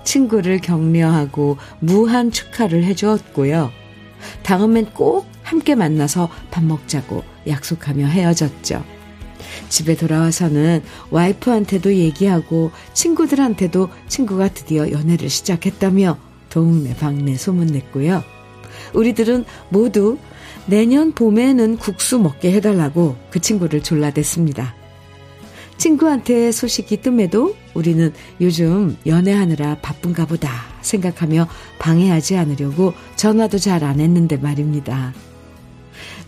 친구를 0.05 0.59
격려하고 0.59 1.59
무한 1.79 2.31
축하를 2.31 2.83
해주었고요. 2.85 3.71
다음엔 4.43 4.87
꼭 4.95 5.27
함께 5.43 5.75
만나서 5.75 6.31
밥 6.51 6.65
먹자고 6.65 7.25
약속하며 7.47 8.07
헤어졌죠. 8.07 8.83
집에 9.69 9.97
돌아와서는 9.97 10.83
와이프한테도 11.11 11.95
얘기하고 11.95 12.71
친구들한테도 12.95 13.91
친구가 14.09 14.49
드디어 14.49 14.91
연애를 14.91 15.29
시작했다며 15.29 16.17
동네 16.49 16.97
방네 16.97 17.37
소문냈고요. 17.37 18.25
우리들은 18.95 19.45
모두 19.69 20.17
내년 20.67 21.13
봄에는 21.13 21.77
국수 21.77 22.19
먹게 22.19 22.53
해달라고 22.53 23.17
그 23.31 23.41
친구를 23.41 23.83
졸라댔습니다. 23.83 24.75
친구한테 25.77 26.53
소식이 26.53 27.03
뜸해도 27.03 27.57
우리는 27.75 28.13
요즘 28.41 28.97
연애하느라 29.07 29.79
바쁜가 29.83 30.27
보다 30.27 30.49
생각하며 30.83 31.49
방해하지 31.79 32.37
않으려고 32.37 32.95
전화도 33.17 33.59
잘 33.59 33.83
안 33.83 33.99
했는데 33.99 34.37
말입니다. 34.37 35.13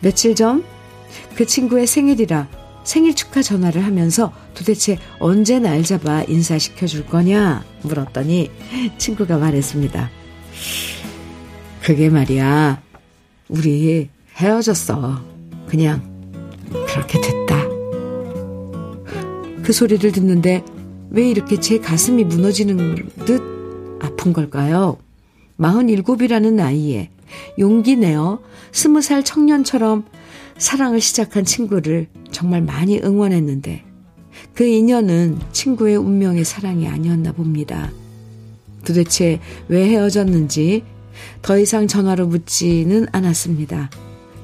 며칠 0.01 0.35
전 0.35 0.75
그 1.35 1.47
친구의 1.47 1.87
생일이라 1.87 2.49
생일 2.85 3.15
축하 3.15 3.43
전화를 3.43 3.85
하면서 3.85 4.33
도대체 4.55 4.99
언제 5.19 5.59
날 5.59 5.83
잡아 5.83 6.23
인사시켜 6.23 6.87
줄 6.87 7.07
거냐 7.07 7.65
물었더니 7.83 8.51
친구가 8.99 9.39
말했습니다. 9.39 10.11
그게 11.83 12.09
말이야. 12.09 12.83
우리 13.49 14.09
헤어졌어. 14.37 15.23
그냥 15.67 16.03
그렇게 16.89 17.21
됐다. 17.21 17.65
그 19.63 19.73
소리를 19.73 20.11
듣는데 20.13 20.65
왜 21.11 21.29
이렇게 21.29 21.61
제 21.61 21.79
가슴이 21.79 22.25
무너지는 22.25 23.09
듯 23.25 23.43
아픈 24.01 24.33
걸까요? 24.33 24.99
47이라는 25.59 26.55
나이에 26.55 27.11
용기 27.59 27.97
내어 27.97 28.41
20살 28.73 29.25
청년처럼 29.25 30.05
사랑을 30.59 31.01
시작한 31.01 31.45
친구를 31.45 32.09
정말 32.31 32.63
많이 32.63 32.99
응원했는데 32.99 33.85
그 34.55 34.65
인연은 34.65 35.39
친구의 35.53 35.97
운명의 35.97 36.45
사랑이 36.45 36.89
아니었나 36.89 37.33
봅니다. 37.33 37.91
도대체 38.85 39.41
왜 39.69 39.89
헤어졌는지 39.89 40.85
더 41.43 41.59
이상 41.59 41.87
전화로 41.87 42.27
묻지는 42.27 43.07
않았습니다. 43.13 43.91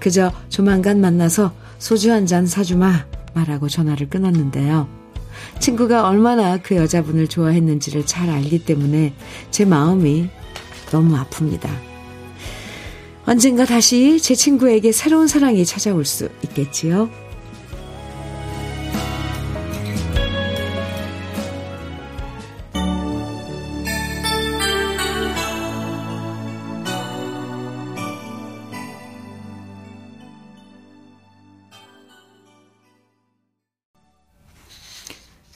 그저 0.00 0.32
조만간 0.48 1.00
만나서 1.00 1.52
소주 1.78 2.10
한 2.12 2.26
잔 2.26 2.46
사주마 2.46 3.06
말하고 3.34 3.68
전화를 3.68 4.08
끊었는데요. 4.10 4.88
친구가 5.60 6.06
얼마나 6.08 6.58
그 6.58 6.76
여자분을 6.76 7.28
좋아했는지를 7.28 8.04
잘 8.06 8.28
알기 8.28 8.64
때문에 8.64 9.14
제 9.50 9.64
마음이 9.64 10.28
너무 10.90 11.16
아픕니다. 11.16 11.68
언젠가 13.26 13.64
다시 13.64 14.20
제 14.20 14.34
친구에게 14.34 14.92
새로운 14.92 15.28
사랑이 15.28 15.64
찾아올 15.64 16.04
수 16.04 16.28
있겠지요. 16.44 17.08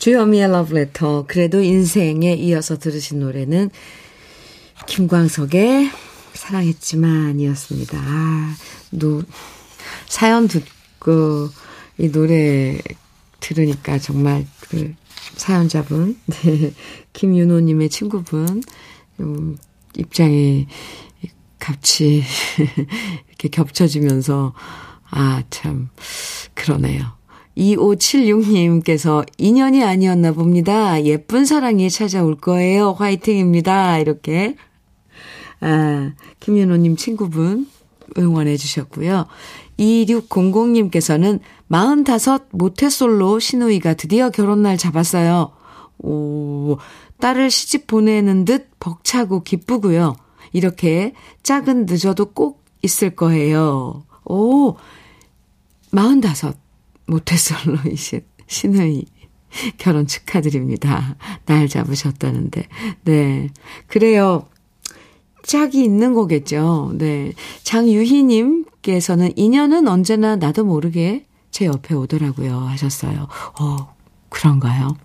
주여미의 0.05 0.51
러브레터 0.51 1.25
그래도 1.27 1.63
인생에 1.63 2.35
이어서 2.35 2.79
들으신 2.79 3.21
노래는 3.21 3.71
김광석의 4.87 5.91
사랑했지만이었습니다. 6.35 7.99
아, 7.99 8.55
노, 8.91 9.23
사연 10.05 10.47
듣고 10.47 11.49
이 11.97 12.13
노래 12.13 12.79
들으니까 13.41 13.99
정말 13.99 14.47
그 14.69 14.93
사연자분, 15.37 16.21
네, 16.27 16.75
김윤호님의 17.15 17.89
친구분, 17.89 18.63
음, 19.21 19.57
입장이 19.97 20.67
같이 21.59 22.23
이렇게 23.29 23.49
겹쳐지면서, 23.49 24.53
아, 25.11 25.43
참, 25.49 25.89
그러네요. 26.53 27.24
2576님께서 27.57 29.27
인연이 29.39 29.85
아니었나 29.85 30.33
봅니다. 30.33 31.03
예쁜 31.05 31.45
사랑이 31.45 31.89
찾아올 31.91 32.37
거예요. 32.37 32.93
화이팅입니다. 32.93 33.99
이렇게. 33.99 34.57
아, 35.61 36.13
김윤호님 36.41 36.97
친구분 36.97 37.69
응원해 38.19 38.57
주셨고요. 38.57 39.27
2600님께서는 39.79 41.41
45 41.69 42.39
모태솔로 42.51 43.39
신우이가 43.39 43.95
드디어 43.95 44.31
결혼날 44.31 44.77
잡았어요. 44.77 45.53
오, 45.99 46.77
딸을 47.21 47.51
시집 47.51 47.87
보내는 47.87 48.45
듯 48.45 48.69
벅차고 48.79 49.43
기쁘고요. 49.43 50.17
이렇게 50.53 51.15
짝은 51.43 51.87
늦어도 51.87 52.27
꼭 52.27 52.63
있을 52.83 53.17
거예요. 53.17 54.05
오, 54.25 54.77
45 55.93 56.64
모태솔로 57.07 57.79
이신 57.93 58.23
신의 58.47 59.05
결혼 59.79 60.07
축하드립니다. 60.07 61.17
날 61.47 61.69
잡으셨다는데. 61.69 62.67
네. 63.05 63.49
그래요. 63.87 64.47
짝이 65.43 65.85
있는 65.85 66.15
거겠죠. 66.15 66.93
네. 66.97 67.33
장유희님께서는 67.63 69.37
인연은 69.37 69.87
언제나 69.87 70.37
나도 70.37 70.65
모르게 70.65 71.25
제 71.51 71.67
옆에 71.67 71.95
오더라고요. 71.95 72.59
하셨어요. 72.59 73.29
어, 73.61 73.95
그런가요? 74.29 74.97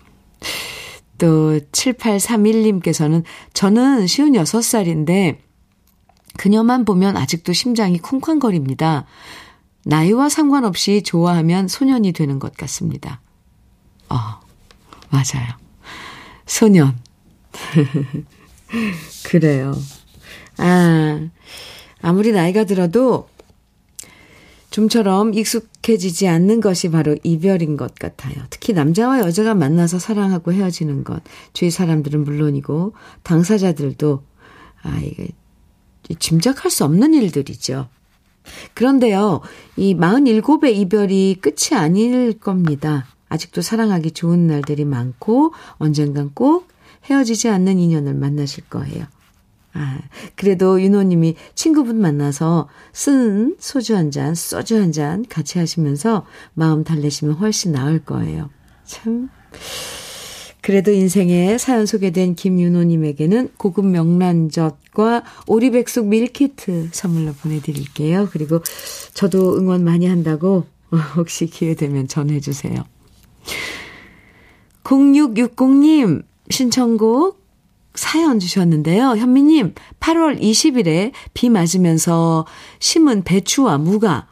또 1.18 1.60
7831님께서는 1.72 3.22
저는 3.52 4.06
56살인데 4.06 5.36
그녀만 6.38 6.84
보면 6.84 7.16
아직도 7.16 7.52
심장이 7.52 7.98
쿵쾅거립니다. 7.98 9.04
나이와 9.84 10.28
상관없이 10.28 11.02
좋아하면 11.02 11.68
소년이 11.68 12.12
되는 12.12 12.38
것 12.38 12.54
같습니다. 12.56 13.20
어, 14.08 14.16
맞아요. 15.10 15.54
소년. 16.46 16.98
그래요. 19.24 19.74
아, 20.58 21.28
아무리 22.02 22.32
나이가 22.32 22.64
들어도 22.64 23.28
좀처럼 24.70 25.34
익숙해지지 25.34 26.28
않는 26.28 26.60
것이 26.60 26.90
바로 26.90 27.16
이별인 27.22 27.76
것 27.76 27.94
같아요. 27.96 28.34
특히 28.50 28.72
남자와 28.72 29.20
여자가 29.20 29.54
만나서 29.54 29.98
사랑하고 29.98 30.52
헤어지는 30.52 31.04
것. 31.04 31.22
주위 31.52 31.70
사람들은 31.70 32.24
물론이고, 32.24 32.94
당사자들도, 33.24 34.22
아, 34.82 35.00
이게, 35.02 35.28
짐작할 36.18 36.70
수 36.70 36.84
없는 36.84 37.14
일들이죠. 37.14 37.88
그런데요, 38.74 39.40
이 39.76 39.94
47의 39.94 40.74
이별이 40.74 41.36
끝이 41.40 41.78
아닐 41.78 42.38
겁니다. 42.38 43.06
아직도 43.28 43.62
사랑하기 43.62 44.10
좋은 44.12 44.46
날들이 44.46 44.84
많고 44.84 45.52
언젠간 45.78 46.32
꼭 46.34 46.68
헤어지지 47.08 47.48
않는 47.48 47.78
인연을 47.78 48.14
만나실 48.14 48.64
거예요. 48.68 49.06
아, 49.72 49.98
그래도 50.34 50.82
윤호님이 50.82 51.36
친구분 51.54 52.00
만나서 52.00 52.68
쓴 52.92 53.54
소주 53.60 53.96
한 53.96 54.10
잔, 54.10 54.34
소주 54.34 54.76
한 54.76 54.90
잔 54.90 55.24
같이 55.28 55.58
하시면서 55.60 56.26
마음 56.54 56.82
달래시면 56.82 57.36
훨씬 57.36 57.70
나을 57.72 58.04
거예요. 58.04 58.50
참. 58.84 59.30
그래도 60.62 60.92
인생에 60.92 61.58
사연 61.58 61.86
소개된 61.86 62.34
김윤호님에게는 62.34 63.50
고급 63.56 63.86
명란젓과 63.86 65.24
오리백숙 65.46 66.06
밀키트 66.06 66.90
선물로 66.92 67.32
보내드릴게요. 67.34 68.28
그리고 68.30 68.60
저도 69.14 69.56
응원 69.56 69.84
많이 69.84 70.06
한다고 70.06 70.66
혹시 71.16 71.46
기회 71.46 71.74
되면 71.74 72.08
전해주세요. 72.08 72.84
0660님 74.84 76.24
신청곡 76.50 77.40
사연 77.94 78.38
주셨는데요. 78.38 79.16
현미님, 79.16 79.74
8월 80.00 80.40
20일에 80.40 81.12
비 81.34 81.50
맞으면서 81.50 82.46
심은 82.78 83.24
배추와 83.24 83.78
무가 83.78 84.28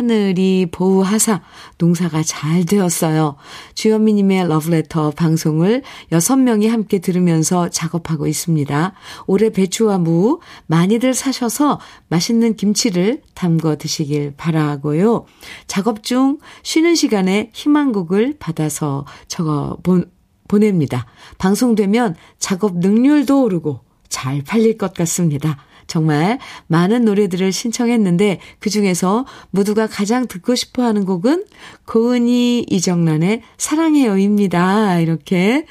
하늘이 0.00 0.66
보우하사 0.72 1.42
농사가 1.76 2.22
잘 2.22 2.64
되었어요. 2.64 3.36
주현미님의 3.74 4.48
러브레터 4.48 5.10
방송을 5.10 5.82
6명이 6.10 6.68
함께 6.68 7.00
들으면서 7.00 7.68
작업하고 7.68 8.26
있습니다. 8.26 8.94
올해 9.26 9.50
배추와 9.50 9.98
무 9.98 10.40
많이들 10.68 11.12
사셔서 11.12 11.80
맛있는 12.08 12.56
김치를 12.56 13.20
담궈 13.34 13.76
드시길 13.76 14.32
바라고요. 14.38 15.26
작업 15.66 16.02
중 16.02 16.38
쉬는 16.62 16.94
시간에 16.94 17.50
희망곡을 17.52 18.36
받아서 18.38 19.04
적어 19.28 19.76
본, 19.82 20.10
보냅니다. 20.48 21.04
방송되면 21.36 22.16
작업 22.38 22.78
능률도 22.78 23.42
오르고 23.42 23.80
잘 24.08 24.42
팔릴 24.44 24.78
것 24.78 24.94
같습니다. 24.94 25.58
정말 25.90 26.38
많은 26.68 27.04
노래들을 27.04 27.50
신청했는데 27.50 28.38
그 28.60 28.70
중에서 28.70 29.26
모두가 29.50 29.88
가장 29.88 30.28
듣고 30.28 30.54
싶어 30.54 30.84
하는 30.84 31.04
곡은 31.04 31.46
고은이 31.84 32.66
이정란의 32.70 33.42
사랑해요입니다. 33.58 35.00
이렇게. 35.00 35.66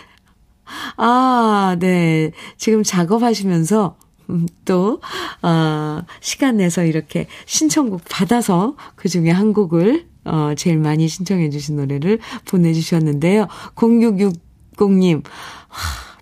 아, 0.97 1.77
네. 1.79 2.31
지금 2.57 2.83
작업하시면서 2.83 3.95
음, 4.29 4.45
또, 4.65 5.01
어, 5.41 6.01
시간 6.19 6.57
내서 6.57 6.83
이렇게 6.83 7.25
신청곡 7.45 8.01
받아서 8.09 8.75
그 8.95 9.09
중에 9.09 9.31
한 9.31 9.53
곡을, 9.53 10.05
어, 10.25 10.53
제일 10.55 10.77
많이 10.77 11.07
신청해주신 11.07 11.77
노래를 11.77 12.19
보내주셨는데요. 12.45 13.47
0660님, 13.73 15.23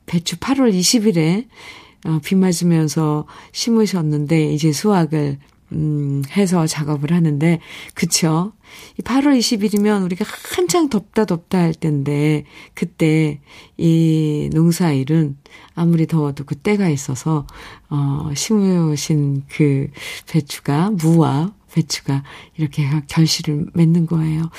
배추 0.05 0.37
8월 0.37 0.73
20일에 0.73 1.47
어, 2.05 2.19
비 2.23 2.35
맞으면서 2.35 3.25
심으셨는데 3.51 4.53
이제 4.53 4.71
수확을 4.71 5.39
음, 5.73 6.23
해서 6.31 6.65
작업을 6.65 7.11
하는데, 7.11 7.59
그쵸? 7.93 8.53
8월 9.03 9.37
20일이면 9.37 10.03
우리가 10.05 10.25
한창 10.55 10.87
덥다 10.87 11.25
덥다 11.25 11.57
할 11.57 11.73
텐데, 11.73 12.45
그때 12.73 13.41
이 13.75 14.49
농사일은 14.53 15.37
아무리 15.75 16.07
더워도 16.07 16.45
그 16.45 16.55
때가 16.55 16.87
있어서, 16.87 17.45
어, 17.89 18.29
심으신 18.33 19.43
그 19.49 19.89
배추가, 20.27 20.89
무와 20.91 21.53
배추가 21.73 22.23
이렇게 22.55 22.89
결실을 23.07 23.67
맺는 23.73 24.05
거예요. 24.05 24.49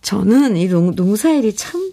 저는 0.00 0.56
이 0.56 0.68
농, 0.68 0.94
농사일이 0.94 1.56
참 1.56 1.92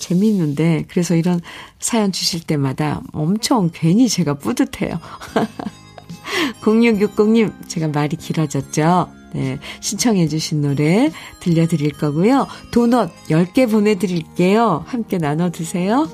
재미있는데, 0.00 0.84
그래서 0.88 1.14
이런 1.14 1.40
사연 1.78 2.12
주실 2.12 2.40
때마다 2.40 3.02
엄청 3.12 3.70
괜히 3.72 4.08
제가 4.08 4.34
뿌듯해요. 4.34 4.98
0660님, 6.62 7.68
제가 7.68 7.88
말이 7.88 8.16
길어졌죠? 8.16 9.10
네, 9.34 9.58
신청해 9.80 10.28
주신 10.28 10.62
노래 10.62 11.10
들려드릴 11.40 11.92
거고요. 11.92 12.46
도넛 12.70 13.10
10개 13.28 13.70
보내드릴게요. 13.70 14.84
함께 14.86 15.18
나눠 15.18 15.50
드세요. 15.50 16.08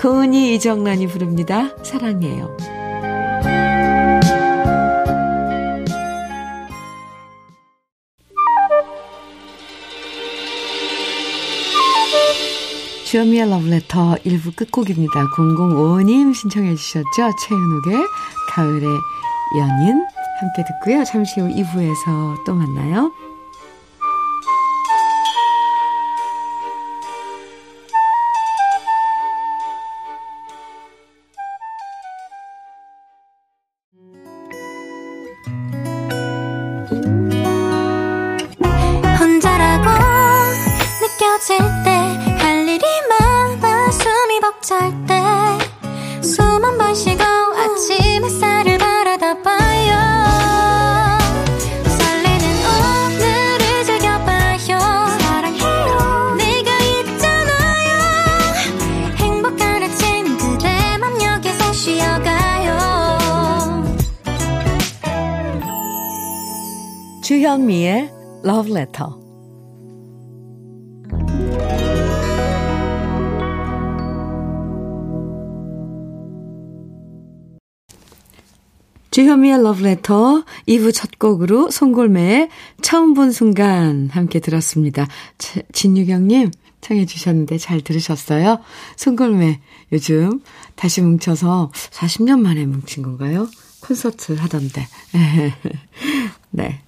고은이 0.00 0.54
이정란이 0.56 1.06
부릅니다. 1.06 1.76
사랑해요. 1.84 2.79
주현미의 13.10 13.50
러브레터 13.50 14.18
1부 14.24 14.54
끝곡입니다. 14.54 15.30
005님 15.36 16.32
신청해 16.32 16.76
주셨죠? 16.76 17.32
최은옥의 17.42 18.06
가을의 18.50 18.88
연인 19.58 20.06
함께 20.38 20.62
듣고요. 20.64 21.02
잠시 21.02 21.40
후 21.40 21.48
2부에서 21.48 22.44
또 22.44 22.54
만나요. 22.54 23.10
주현미의 67.50 68.08
Love 68.44 68.70
Letter. 68.70 69.10
주현미의 79.10 79.54
Love 79.58 79.84
Letter 79.84 80.44
2부 80.68 80.94
첫 80.94 81.18
곡으로 81.18 81.72
송골매의 81.72 82.50
처음 82.82 83.14
본 83.14 83.32
순간 83.32 84.10
함께 84.12 84.38
들었습니다. 84.38 85.08
진유경님 85.72 86.52
청해 86.80 87.04
주셨는데 87.04 87.58
잘 87.58 87.80
들으셨어요? 87.80 88.60
송골매 88.94 89.60
요즘 89.90 90.40
다시 90.76 91.00
뭉쳐서 91.00 91.72
40년 91.74 92.38
만에 92.38 92.64
뭉친 92.66 93.02
건가요? 93.02 93.48
콘서트 93.80 94.34
하던데. 94.34 94.86
네. 96.50 96.80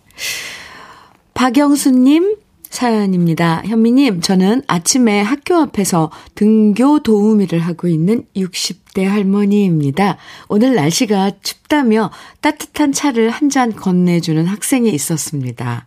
박영수님 1.34 2.36
사연입니다. 2.70 3.62
현미님, 3.66 4.22
저는 4.22 4.62
아침에 4.66 5.20
학교 5.20 5.56
앞에서 5.56 6.10
등교 6.34 7.02
도우미를 7.02 7.58
하고 7.58 7.86
있는 7.86 8.24
60대 8.34 9.04
할머니입니다. 9.04 10.16
오늘 10.48 10.74
날씨가 10.74 11.32
춥다며 11.42 12.10
따뜻한 12.40 12.92
차를 12.92 13.28
한 13.28 13.50
잔 13.50 13.74
건네주는 13.76 14.46
학생이 14.46 14.88
있었습니다. 14.90 15.86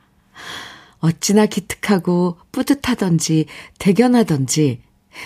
어찌나 1.00 1.48
기특하고 1.48 2.38
뿌듯하던지 2.52 3.48
대견하던지 3.80 4.82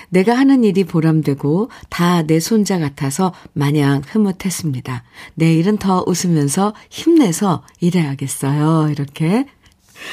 내가 0.09 0.35
하는 0.37 0.63
일이 0.63 0.83
보람되고 0.83 1.69
다 1.89 2.23
내 2.29 2.39
손자 2.39 2.77
같아서 2.77 3.33
마냥 3.53 4.03
흐뭇했습니다. 4.05 5.03
내일은 5.33 5.77
더 5.77 6.03
웃으면서 6.05 6.75
힘내서 6.91 7.63
일해야겠어요. 7.79 8.89
이렇게 8.91 9.47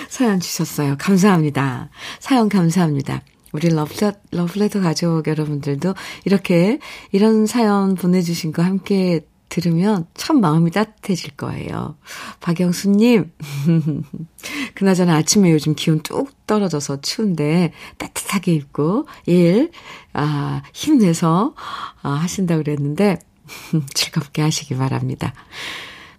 사연 0.09 0.41
주셨어요. 0.41 0.97
감사합니다. 0.99 1.91
사연 2.21 2.49
감사합니다. 2.49 3.23
우리 3.53 3.69
러브레, 3.69 4.13
러브레터 4.33 4.81
가족 4.81 5.27
여러분들도 5.27 5.95
이렇게 6.25 6.79
이런 7.13 7.47
사연 7.47 7.95
보내주신 7.95 8.53
거 8.53 8.63
함께 8.63 9.27
들으면 9.49 10.07
참 10.15 10.41
마음이 10.41 10.71
따뜻해질 10.71 11.33
거예요. 11.37 11.97
박영수님, 12.41 13.33
그나저나 14.75 15.17
아침에 15.17 15.53
요즘 15.53 15.75
기온 15.75 16.01
뚝 16.01 16.47
떨어져서 16.47 17.01
추운데 17.01 17.73
따뜻하게 17.99 18.53
입고 18.55 19.07
일, 19.27 19.71
아, 20.13 20.63
힘내서 20.73 21.55
아, 22.03 22.11
하신다고 22.11 22.63
그랬는데 22.63 23.19
즐겁게 23.95 24.43
하시기 24.43 24.77
바랍니다. 24.77 25.33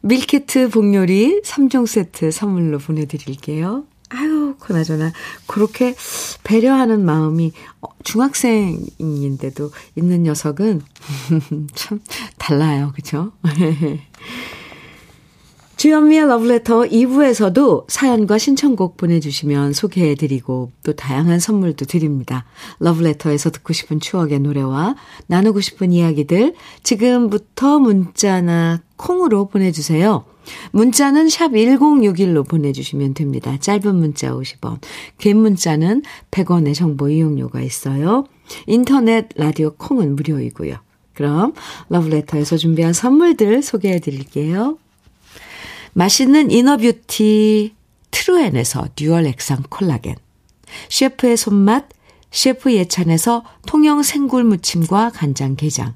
밀키트 0.01 0.69
복요리 0.69 1.41
3종 1.43 1.87
세트 1.87 2.31
선물로 2.31 2.77
보내드릴게요. 2.77 3.85
아유, 4.09 4.55
그나저나 4.59 5.11
그렇게 5.47 5.95
배려하는 6.43 7.03
마음이 7.03 7.51
어, 7.81 7.87
중학생인데도 8.03 9.71
있는 9.95 10.23
녀석은 10.23 10.81
참 11.75 11.99
달라요. 12.37 12.93
그죠? 12.95 13.33
주현미의 15.77 16.27
러브레터 16.27 16.81
2부에서도 16.85 17.85
사연과 17.87 18.39
신청곡 18.39 18.97
보내주시면 18.97 19.73
소개해드리고 19.73 20.71
또 20.83 20.93
다양한 20.93 21.39
선물도 21.39 21.85
드립니다. 21.85 22.45
러브레터에서 22.79 23.51
듣고 23.51 23.73
싶은 23.73 23.99
추억의 23.99 24.39
노래와 24.39 24.95
나누고 25.27 25.61
싶은 25.61 25.91
이야기들 25.91 26.55
지금부터 26.81 27.77
문자나 27.77 28.81
콩으로 28.95 29.49
보내주세요. 29.49 30.25
문자는 30.71 31.29
샵 31.29 31.51
1061로 31.51 32.47
보내주시면 32.47 33.13
됩니다. 33.13 33.57
짧은 33.59 33.95
문자 33.95 34.31
50원, 34.31 34.79
긴 35.17 35.37
문자는 35.37 36.03
100원의 36.31 36.73
정보 36.73 37.09
이용료가 37.09 37.61
있어요. 37.61 38.25
인터넷 38.65 39.27
라디오 39.35 39.71
콩은 39.75 40.15
무료이고요. 40.15 40.77
그럼 41.13 41.53
러브레터에서 41.89 42.57
준비한 42.57 42.93
선물들 42.93 43.63
소개해 43.63 43.99
드릴게요. 43.99 44.77
맛있는 45.93 46.51
inner 46.51 47.07
beauty 47.07 47.73
트루엔에서 48.11 48.89
dual 48.95 49.25
액상 49.25 49.63
콜라겐 49.69 50.15
셰프의 50.89 51.37
손맛 51.37 51.89
셰프 52.29 52.71
예찬에서 52.73 53.43
통영 53.65 54.03
생굴 54.03 54.43
무침과 54.43 55.11
간장 55.11 55.55
게장 55.55 55.95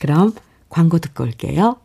그럼 0.00 0.32
광고 0.68 0.98
듣고 0.98 1.24
올게요. 1.24 1.76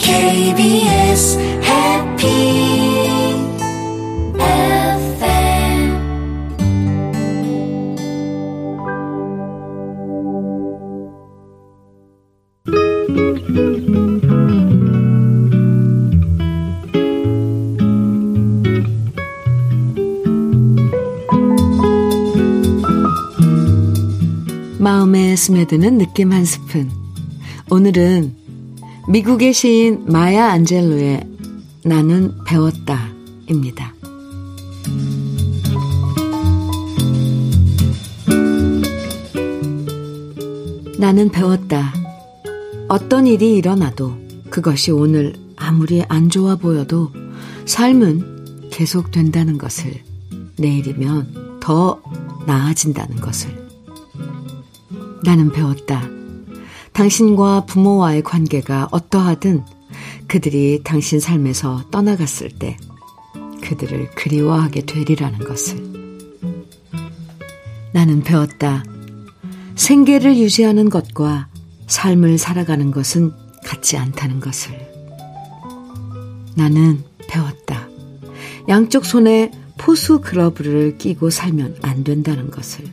KBS 0.00 1.53
마음에 25.34 25.36
스며드는 25.36 25.98
느낌 25.98 26.32
한 26.32 26.44
스푼. 26.44 26.90
오늘은 27.70 28.34
미국의 29.08 29.52
시인 29.52 30.04
마야 30.06 30.50
안젤로의 30.52 31.28
나는 31.84 32.32
배웠다 32.44 33.08
입니다. 33.48 33.92
나는 40.98 41.30
배웠다. 41.30 41.92
어떤 42.88 43.26
일이 43.26 43.56
일어나도 43.56 44.16
그것이 44.50 44.92
오늘 44.92 45.34
아무리 45.56 46.04
안 46.08 46.30
좋아 46.30 46.54
보여도 46.56 47.10
삶은 47.66 48.70
계속된다는 48.70 49.58
것을 49.58 49.94
내일이면 50.58 51.58
더 51.60 52.00
나아진다는 52.46 53.16
것을 53.16 53.63
나는 55.24 55.50
배웠다. 55.50 56.08
당신과 56.92 57.64
부모와의 57.64 58.22
관계가 58.22 58.88
어떠하든 58.90 59.64
그들이 60.28 60.82
당신 60.84 61.18
삶에서 61.18 61.84
떠나갔을 61.90 62.50
때 62.50 62.76
그들을 63.62 64.10
그리워하게 64.10 64.82
되리라는 64.82 65.38
것을. 65.38 65.82
나는 67.92 68.22
배웠다. 68.22 68.84
생계를 69.76 70.36
유지하는 70.36 70.90
것과 70.90 71.48
삶을 71.86 72.38
살아가는 72.38 72.90
것은 72.90 73.32
같지 73.64 73.96
않다는 73.96 74.40
것을. 74.40 74.74
나는 76.54 77.02
배웠다. 77.28 77.88
양쪽 78.68 79.04
손에 79.04 79.50
포수 79.78 80.20
글러브를 80.20 80.98
끼고 80.98 81.30
살면 81.30 81.78
안 81.82 82.04
된다는 82.04 82.50
것을. 82.50 82.84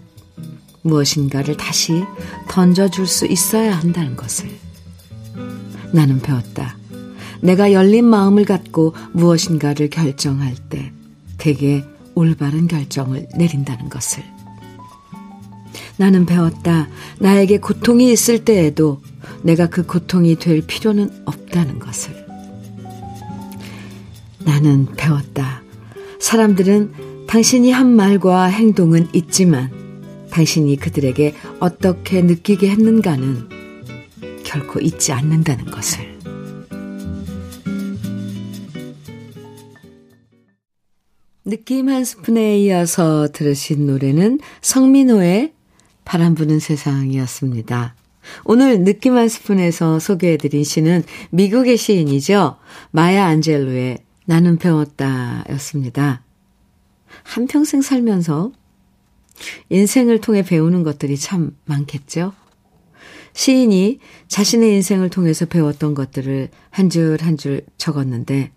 무엇인가를 0.83 1.57
다시 1.57 2.03
던져줄 2.49 3.07
수 3.07 3.25
있어야 3.25 3.77
한다는 3.77 4.15
것을. 4.15 4.49
나는 5.93 6.19
배웠다. 6.19 6.77
내가 7.41 7.71
열린 7.71 8.05
마음을 8.05 8.45
갖고 8.45 8.93
무엇인가를 9.13 9.89
결정할 9.89 10.55
때 10.69 10.91
되게 11.37 11.83
올바른 12.15 12.67
결정을 12.67 13.27
내린다는 13.35 13.89
것을. 13.89 14.23
나는 15.97 16.25
배웠다. 16.25 16.87
나에게 17.19 17.59
고통이 17.59 18.11
있을 18.11 18.43
때에도 18.43 19.01
내가 19.43 19.67
그 19.67 19.85
고통이 19.85 20.37
될 20.37 20.61
필요는 20.61 21.23
없다는 21.25 21.79
것을. 21.79 22.25
나는 24.39 24.87
배웠다. 24.97 25.61
사람들은 26.19 27.25
당신이 27.27 27.71
한 27.71 27.87
말과 27.87 28.45
행동은 28.45 29.09
있지만 29.13 29.80
당신이 30.31 30.77
그들에게 30.77 31.35
어떻게 31.59 32.21
느끼게 32.21 32.69
했는가는 32.69 33.49
결코 34.43 34.79
잊지 34.79 35.11
않는다는 35.11 35.65
것을. 35.65 36.11
느낌 41.43 41.89
한 41.89 42.05
스푼에 42.05 42.59
이어서 42.59 43.27
들으신 43.33 43.85
노래는 43.85 44.39
성민호의 44.61 45.53
바람 46.05 46.33
부는 46.35 46.59
세상이었습니다. 46.59 47.95
오늘 48.45 48.83
느낌 48.83 49.17
한 49.17 49.27
스푼에서 49.27 49.99
소개해드린 49.99 50.63
시는 50.63 51.03
미국의 51.31 51.77
시인이죠. 51.77 52.57
마야 52.91 53.25
안젤로의 53.25 53.99
나는 54.25 54.57
배웠다 54.57 55.45
였습니다. 55.49 56.23
한평생 57.23 57.81
살면서 57.81 58.51
인생을 59.69 60.21
통해 60.21 60.43
배우는 60.43 60.83
것들이 60.83 61.17
참 61.17 61.55
많겠죠? 61.65 62.33
시인이 63.33 63.99
자신의 64.27 64.73
인생을 64.75 65.09
통해서 65.09 65.45
배웠던 65.45 65.93
것들을 65.93 66.49
한줄 66.69 67.17
한 67.21 67.37
줄 67.37 67.61
적었는데 67.77 68.51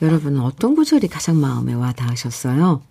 여러분은 0.00 0.40
어떤 0.40 0.74
구절이 0.74 1.08
가장 1.08 1.40
마음에 1.40 1.74
와 1.74 1.92
닿으셨어요? 1.92 2.82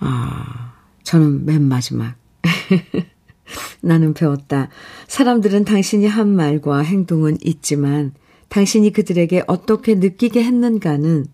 아, 0.00 0.74
저는 1.02 1.44
맨 1.44 1.62
마지막. 1.62 2.14
나는 3.80 4.14
배웠다. 4.14 4.68
사람들은 5.08 5.64
당신이 5.64 6.06
한 6.06 6.28
말과 6.28 6.78
행동은 6.78 7.38
있지만 7.42 8.12
당신이 8.48 8.92
그들에게 8.92 9.44
어떻게 9.46 9.94
느끼게 9.94 10.42
했는가는 10.42 11.26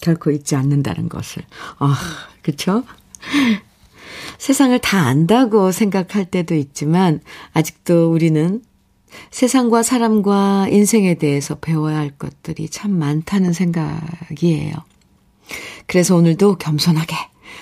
결코 0.00 0.30
잊지 0.30 0.56
않는다는 0.56 1.08
것을. 1.08 1.42
아, 1.78 1.96
그쵸? 2.42 2.84
세상을 4.38 4.78
다 4.80 5.06
안다고 5.06 5.72
생각할 5.72 6.26
때도 6.26 6.54
있지만 6.54 7.20
아직도 7.52 8.12
우리는 8.12 8.62
세상과 9.30 9.82
사람과 9.82 10.68
인생에 10.70 11.14
대해서 11.14 11.56
배워야 11.56 11.98
할 11.98 12.10
것들이 12.10 12.68
참 12.68 12.92
많다는 12.92 13.52
생각이에요. 13.52 14.74
그래서 15.86 16.16
오늘도 16.16 16.56
겸손하게 16.56 17.14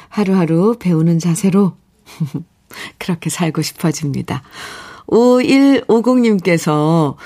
하루하루 0.09 0.77
배우는 0.79 1.19
자세로 1.19 1.77
그렇게 2.99 3.31
살고 3.31 3.63
싶어집니다. 3.63 4.43
5150님께서 5.07 7.17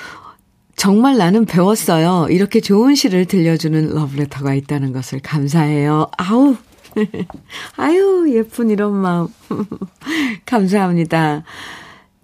정말 0.76 1.16
나는 1.16 1.46
배웠어요. 1.46 2.26
이렇게 2.30 2.60
좋은 2.60 2.94
시를 2.94 3.24
들려주는 3.24 3.94
러브레터가 3.94 4.54
있다는 4.54 4.92
것을 4.92 5.20
감사해요. 5.20 6.08
아우, 6.18 6.56
아유, 7.76 8.26
예쁜 8.30 8.70
이런 8.70 8.94
마음. 8.94 9.28
감사합니다. 10.46 11.44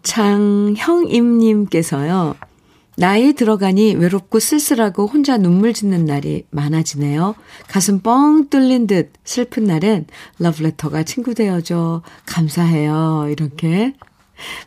장형임님께서요. 0.02 2.36
나이 2.96 3.32
들어가니 3.32 3.94
외롭고 3.94 4.38
쓸쓸하고 4.38 5.06
혼자 5.06 5.38
눈물 5.38 5.72
짓는 5.72 6.04
날이 6.04 6.44
많아지네요. 6.50 7.34
가슴 7.66 8.00
뻥 8.00 8.50
뚫린 8.50 8.86
듯 8.86 9.12
슬픈 9.24 9.64
날엔 9.64 10.06
러브레터가 10.38 11.02
친구 11.04 11.32
되어줘. 11.34 12.02
감사해요. 12.26 13.28
이렇게 13.30 13.94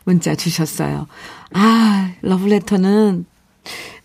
문자 0.04 0.34
주셨어요. 0.34 1.06
아, 1.52 2.10
러브레터는, 2.22 3.26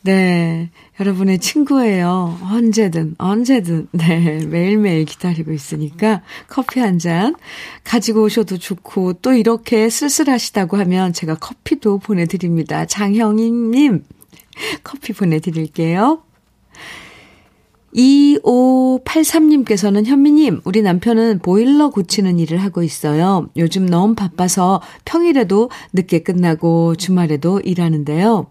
네, 0.03 0.71
여러분의 0.99 1.37
친구예요. 1.37 2.39
언제든, 2.41 3.15
언제든, 3.19 3.87
네, 3.91 4.43
매일매일 4.47 5.05
기다리고 5.05 5.51
있으니까 5.51 6.23
커피 6.47 6.79
한 6.79 6.97
잔 6.97 7.35
가지고 7.83 8.23
오셔도 8.23 8.57
좋고, 8.57 9.13
또 9.21 9.33
이렇게 9.33 9.89
쓸쓸하시다고 9.89 10.77
하면 10.77 11.13
제가 11.13 11.35
커피도 11.35 11.99
보내드립니다. 11.99 12.85
장형희님, 12.85 14.03
커피 14.83 15.13
보내드릴게요. 15.13 16.23
2583님께서는 17.95 20.05
현미님, 20.05 20.61
우리 20.63 20.81
남편은 20.81 21.39
보일러 21.39 21.89
고치는 21.89 22.39
일을 22.39 22.57
하고 22.59 22.83
있어요. 22.83 23.49
요즘 23.57 23.85
너무 23.85 24.15
바빠서 24.15 24.81
평일에도 25.05 25.69
늦게 25.93 26.23
끝나고 26.23 26.95
주말에도 26.95 27.59
일하는데요. 27.59 28.47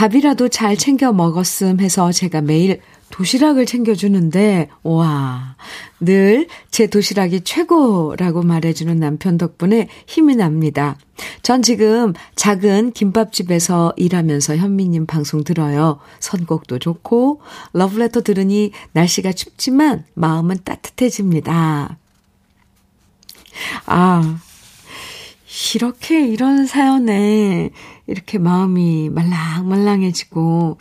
밥이라도 0.00 0.48
잘 0.48 0.78
챙겨 0.78 1.12
먹었음 1.12 1.78
해서 1.80 2.10
제가 2.10 2.40
매일 2.40 2.80
도시락을 3.10 3.66
챙겨주는데, 3.66 4.70
와, 4.82 5.56
늘 6.00 6.48
제 6.70 6.86
도시락이 6.86 7.42
최고라고 7.42 8.42
말해주는 8.42 8.98
남편 8.98 9.36
덕분에 9.36 9.88
힘이 10.06 10.36
납니다. 10.36 10.96
전 11.42 11.60
지금 11.60 12.14
작은 12.34 12.92
김밥집에서 12.92 13.92
일하면서 13.98 14.56
현미님 14.56 15.04
방송 15.04 15.44
들어요. 15.44 16.00
선곡도 16.20 16.78
좋고, 16.78 17.42
러브레터 17.74 18.22
들으니 18.22 18.72
날씨가 18.92 19.32
춥지만 19.32 20.06
마음은 20.14 20.60
따뜻해집니다. 20.64 21.98
아, 23.84 24.38
이렇게 25.74 26.26
이런 26.26 26.64
사연에 26.64 27.70
이렇게 28.10 28.38
마음이 28.38 29.08
말랑말랑해지고, 29.10 30.78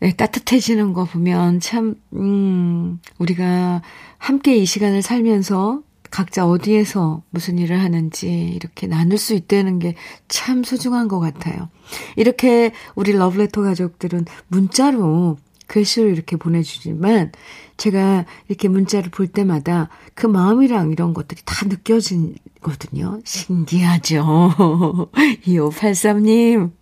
네, 0.00 0.12
따뜻해지는 0.16 0.92
거 0.92 1.04
보면 1.04 1.60
참, 1.60 1.94
음, 2.14 3.00
우리가 3.18 3.82
함께 4.18 4.56
이 4.56 4.64
시간을 4.66 5.02
살면서 5.02 5.82
각자 6.10 6.46
어디에서 6.46 7.22
무슨 7.30 7.58
일을 7.58 7.80
하는지 7.80 8.28
이렇게 8.28 8.86
나눌 8.86 9.16
수 9.18 9.34
있다는 9.34 9.78
게 9.78 9.94
참 10.28 10.64
소중한 10.64 11.08
것 11.08 11.20
같아요. 11.20 11.68
이렇게 12.16 12.72
우리 12.94 13.12
러브레터 13.12 13.62
가족들은 13.62 14.24
문자로 14.48 15.36
글씨를 15.70 16.10
이렇게 16.10 16.36
보내주지만 16.36 17.30
제가 17.76 18.26
이렇게 18.48 18.68
문자를 18.68 19.10
볼 19.10 19.28
때마다 19.28 19.88
그 20.14 20.26
마음이랑 20.26 20.90
이런 20.90 21.14
것들이 21.14 21.40
다 21.44 21.64
느껴지거든요. 21.66 23.20
신기하죠. 23.24 24.50
2583님, 25.46 26.72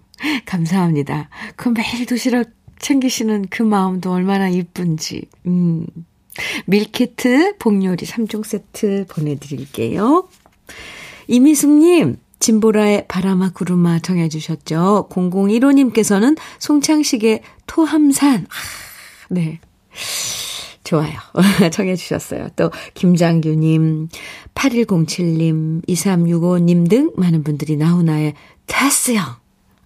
감사합니다. 0.46 1.28
그 1.56 1.68
매일 1.68 2.06
도시락 2.06 2.48
챙기시는 2.78 3.46
그 3.50 3.62
마음도 3.62 4.10
얼마나 4.10 4.48
이쁜지. 4.48 5.26
음. 5.46 5.86
밀키트 6.66 7.56
복요리 7.58 8.06
3종 8.06 8.44
세트 8.44 9.06
보내드릴게요. 9.10 10.28
이미숙님, 11.26 12.16
진보라의 12.40 13.06
바람아 13.08 13.50
구름아 13.50 14.00
정해 14.00 14.28
주셨죠. 14.28 15.08
0015님께서는 15.10 16.36
송창식의 16.58 17.42
토함산. 17.66 18.46
아, 18.48 18.54
네. 19.30 19.60
좋아요. 20.84 21.18
정해 21.72 21.96
주셨어요. 21.96 22.48
또, 22.56 22.70
김장규 22.94 23.50
님, 23.56 24.08
8107님, 24.54 25.86
2365님 25.86 26.88
등 26.88 27.12
많은 27.16 27.42
분들이 27.44 27.76
나훈아의 27.76 28.34
테스 28.66 29.14
형. 29.14 29.24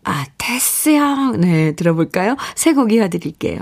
아, 0.05 0.25
테스 0.38 0.91
형. 0.95 1.41
네, 1.41 1.73
들어볼까요? 1.73 2.37
새 2.55 2.73
곡 2.75 2.93
이어 2.93 3.09
드릴게요. 3.09 3.61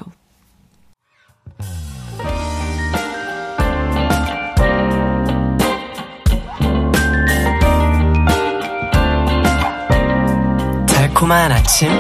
달콤한 11.21 11.53
아침 11.53 11.91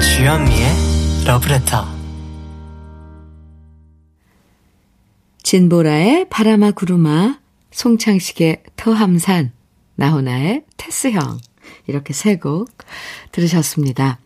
주현미의 0.00 0.68
러브레터 1.26 1.86
진보라의 5.42 6.28
바람아 6.28 6.72
구름아 6.72 7.38
송창식의 7.70 8.64
터함산 8.76 9.52
나훈아의 9.94 10.64
테스형 10.76 11.38
이렇게 11.86 12.12
세 12.12 12.36
곡 12.36 12.68
들으셨습니다. 13.32 14.18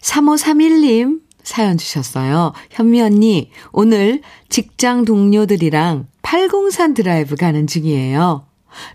3531님 0.00 1.20
사연 1.44 1.78
주셨어요. 1.78 2.54
현미 2.70 3.00
언니 3.00 3.52
오늘 3.70 4.22
직장 4.48 5.04
동료들이랑 5.04 6.08
팔공산 6.22 6.94
드라이브 6.94 7.36
가는 7.36 7.68
중이에요. 7.68 8.47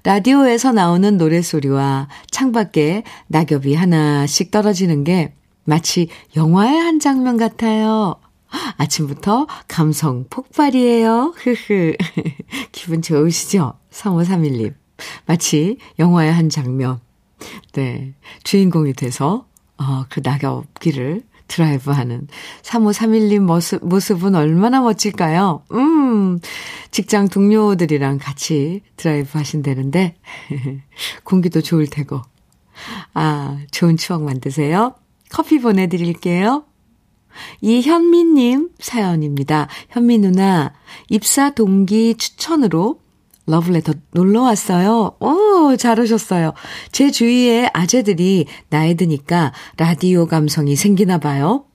라디오에서 0.04 0.72
나오는 0.72 1.18
노래소리와 1.18 2.08
창밖에 2.32 3.04
낙엽이 3.28 3.74
하나씩 3.76 4.52
떨어지는 4.52 5.04
게 5.04 5.34
마치 5.66 6.10
영화의 6.36 6.80
한 6.80 7.00
장면 7.00 7.38
같아요. 7.38 8.16
아침부터 8.78 9.48
감성 9.68 10.26
폭발이에요. 10.30 11.34
흐흐. 11.36 11.96
기분 12.72 13.02
좋으시죠? 13.02 13.74
3531님. 13.92 14.74
마치 15.26 15.78
영화의 16.00 16.32
한 16.32 16.50
장면. 16.50 17.00
네. 17.74 18.14
주인공이 18.44 18.94
돼서, 18.94 19.48
어, 19.78 20.06
그 20.10 20.22
낙엽길을 20.24 21.24
드라이브 21.54 21.92
하는 21.92 22.28
3531님 22.64 23.40
모습, 23.40 23.86
모습은 23.86 24.34
얼마나 24.34 24.82
멋질까요? 24.82 25.64
음, 25.74 26.40
직장 26.90 27.28
동료들이랑 27.28 28.18
같이 28.18 28.82
드라이브 28.98 29.38
하신다는데, 29.38 30.16
공기도 31.24 31.62
좋을 31.62 31.86
테고. 31.86 32.22
아, 33.14 33.60
좋은 33.70 33.98
추억 33.98 34.24
만드세요. 34.24 34.96
커피 35.30 35.60
보내드릴게요. 35.60 36.66
이현미님 37.62 38.70
사연입니다. 38.80 39.68
현미 39.90 40.20
누나, 40.20 40.74
입사 41.10 41.52
동기 41.52 42.16
추천으로 42.16 43.00
러브레터 43.46 43.94
놀러 44.12 44.44
왔어요. 44.44 45.16
오, 45.20 45.76
잘 45.78 46.00
오셨어요. 46.00 46.54
제 46.92 47.12
주위에 47.12 47.70
아재들이 47.74 48.46
나이 48.70 48.96
드니까 48.96 49.54
라디오 49.78 50.28
감성이 50.28 50.76
생기나 50.76 51.18
봐요. 51.18 51.66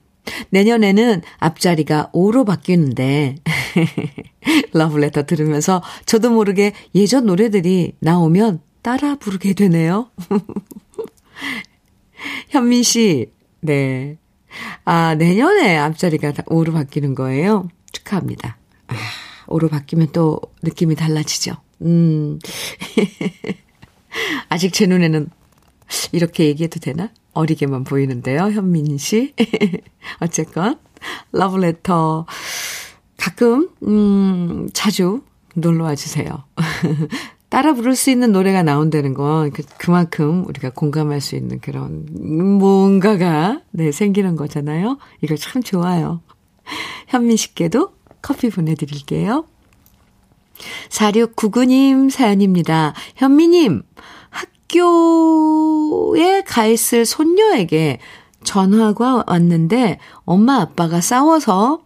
내년에는 0.51 1.23
앞자리가 1.39 2.11
5로 2.13 2.47
바뀌는데, 2.47 3.37
러브레터 4.73 5.25
들으면서 5.25 5.83
저도 6.05 6.31
모르게 6.31 6.73
예전 6.95 7.27
노래들이 7.27 7.95
나오면 8.01 8.61
따라 8.83 9.17
부르게 9.17 9.55
되네요. 9.55 10.11
현민 12.49 12.83
씨, 12.83 13.31
네. 13.61 14.19
아, 14.85 15.15
내년에 15.15 15.77
앞자리가 15.77 16.33
오로 16.47 16.73
바뀌는 16.73 17.15
거예요. 17.15 17.69
축하합니다. 17.93 18.59
아, 18.89 18.97
오로 19.49 19.69
바뀌면 19.69 20.09
또 20.13 20.41
느낌이 20.63 20.95
달라지죠. 20.95 21.55
음. 21.83 22.39
아직 24.49 24.73
제 24.73 24.87
눈에는 24.87 25.29
이렇게 26.13 26.47
얘기해도 26.47 26.81
되나? 26.81 27.11
어리게만 27.33 27.85
보이는데요, 27.85 28.51
현민 28.51 28.99
씨. 28.99 29.35
어쨌건, 30.21 30.79
러브레터. 31.33 32.27
가끔, 33.17 33.69
음, 33.83 34.69
자주 34.73 35.23
놀러 35.55 35.85
와 35.85 35.95
주세요. 35.95 36.45
따라 37.49 37.73
부를 37.73 37.97
수 37.97 38.11
있는 38.11 38.33
노래가 38.33 38.63
나온다는 38.63 39.15
건 39.15 39.51
그, 39.51 39.63
그만큼 39.79 40.45
우리가 40.47 40.71
공감할 40.71 41.21
수 41.21 41.35
있는 41.35 41.61
그런 41.61 42.07
뭔가가 42.59 43.63
네, 43.71 43.91
생기는 43.91 44.37
거잖아요. 44.37 44.99
이거 45.23 45.37
참 45.37 45.63
좋아요. 45.63 46.21
현민 47.07 47.37
씨께도 47.37 47.95
커피 48.23 48.51
보내드릴게요. 48.51 49.45
4699님 50.91 52.11
사연입니다. 52.11 52.95
현미님, 53.17 53.83
학교에 54.31 56.43
가 56.43 56.67
있을 56.67 57.07
손녀에게 57.07 57.99
전화가 58.45 59.25
왔는데 59.27 59.99
엄마 60.25 60.61
아빠가 60.61 61.01
싸워서 61.01 61.81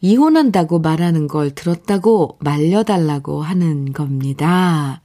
이혼한다고 0.00 0.80
말하는 0.80 1.28
걸 1.28 1.54
들었다고 1.54 2.38
말려달라고 2.40 3.42
하는 3.42 3.92
겁니다. 3.92 5.00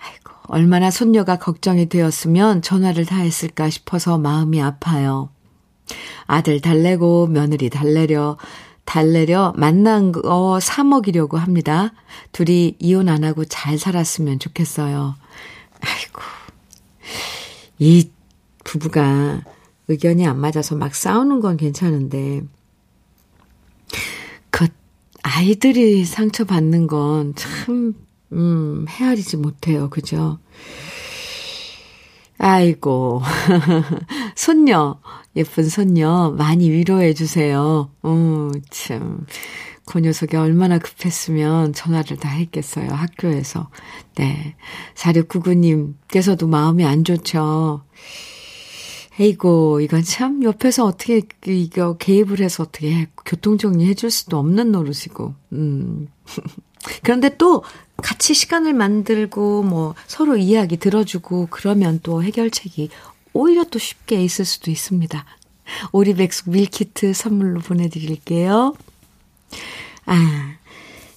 아이고, 0.00 0.32
얼마나 0.48 0.90
손녀가 0.90 1.38
걱정이 1.38 1.88
되었으면 1.88 2.62
전화를 2.62 3.06
다 3.06 3.16
했을까 3.16 3.70
싶어서 3.70 4.18
마음이 4.18 4.60
아파요. 4.60 5.30
아들 6.26 6.60
달래고 6.60 7.26
며느리 7.28 7.68
달래려 7.70 8.36
달래려 8.84 9.52
만난 9.56 10.12
거 10.12 10.58
사 10.60 10.84
먹이려고 10.84 11.36
합니다. 11.38 11.92
둘이 12.32 12.76
이혼 12.78 13.08
안 13.08 13.24
하고 13.24 13.44
잘 13.44 13.78
살았으면 13.78 14.38
좋겠어요. 14.38 15.14
아이고. 15.80 16.20
이 17.78 18.10
부부가 18.64 19.42
의견이 19.88 20.26
안 20.26 20.38
맞아서 20.40 20.76
막 20.76 20.94
싸우는 20.94 21.40
건 21.40 21.56
괜찮은데, 21.56 22.42
그, 24.50 24.68
아이들이 25.22 26.04
상처받는 26.04 26.86
건 26.86 27.34
참, 27.34 27.94
음, 28.32 28.86
헤아리지 28.88 29.36
못해요. 29.36 29.90
그죠? 29.90 30.38
아이고. 32.44 33.22
손녀, 34.34 34.98
예쁜 35.36 35.68
손녀, 35.68 36.34
많이 36.36 36.70
위로해 36.70 37.14
주세요. 37.14 37.88
어, 38.02 38.50
참. 38.68 39.26
그 39.86 40.00
녀석이 40.00 40.36
얼마나 40.36 40.78
급했으면 40.78 41.72
전화를 41.72 42.16
다 42.16 42.28
했겠어요. 42.30 42.90
학교에서. 42.90 43.70
네. 44.16 44.56
4699님께서도 44.96 46.48
마음이 46.48 46.84
안 46.84 47.04
좋죠. 47.04 47.84
에이고, 49.20 49.80
이건 49.80 50.02
참 50.02 50.42
옆에서 50.42 50.84
어떻게, 50.84 51.22
이거 51.46 51.96
개입을 51.96 52.40
해서 52.40 52.64
어떻게 52.64 53.06
교통정리 53.24 53.86
해줄 53.86 54.10
수도 54.10 54.38
없는 54.38 54.72
노릇이고, 54.72 55.34
음. 55.52 56.08
그런데 57.02 57.36
또 57.36 57.64
같이 57.96 58.34
시간을 58.34 58.74
만들고 58.74 59.62
뭐 59.62 59.94
서로 60.06 60.36
이야기 60.36 60.76
들어주고 60.76 61.48
그러면 61.50 62.00
또 62.02 62.22
해결책이 62.22 62.90
오히려 63.32 63.64
또 63.64 63.78
쉽게 63.78 64.22
있을 64.22 64.44
수도 64.44 64.70
있습니다. 64.70 65.24
오리백숙 65.92 66.50
밀키트 66.50 67.14
선물로 67.14 67.60
보내드릴게요. 67.60 68.74
아, 70.06 70.54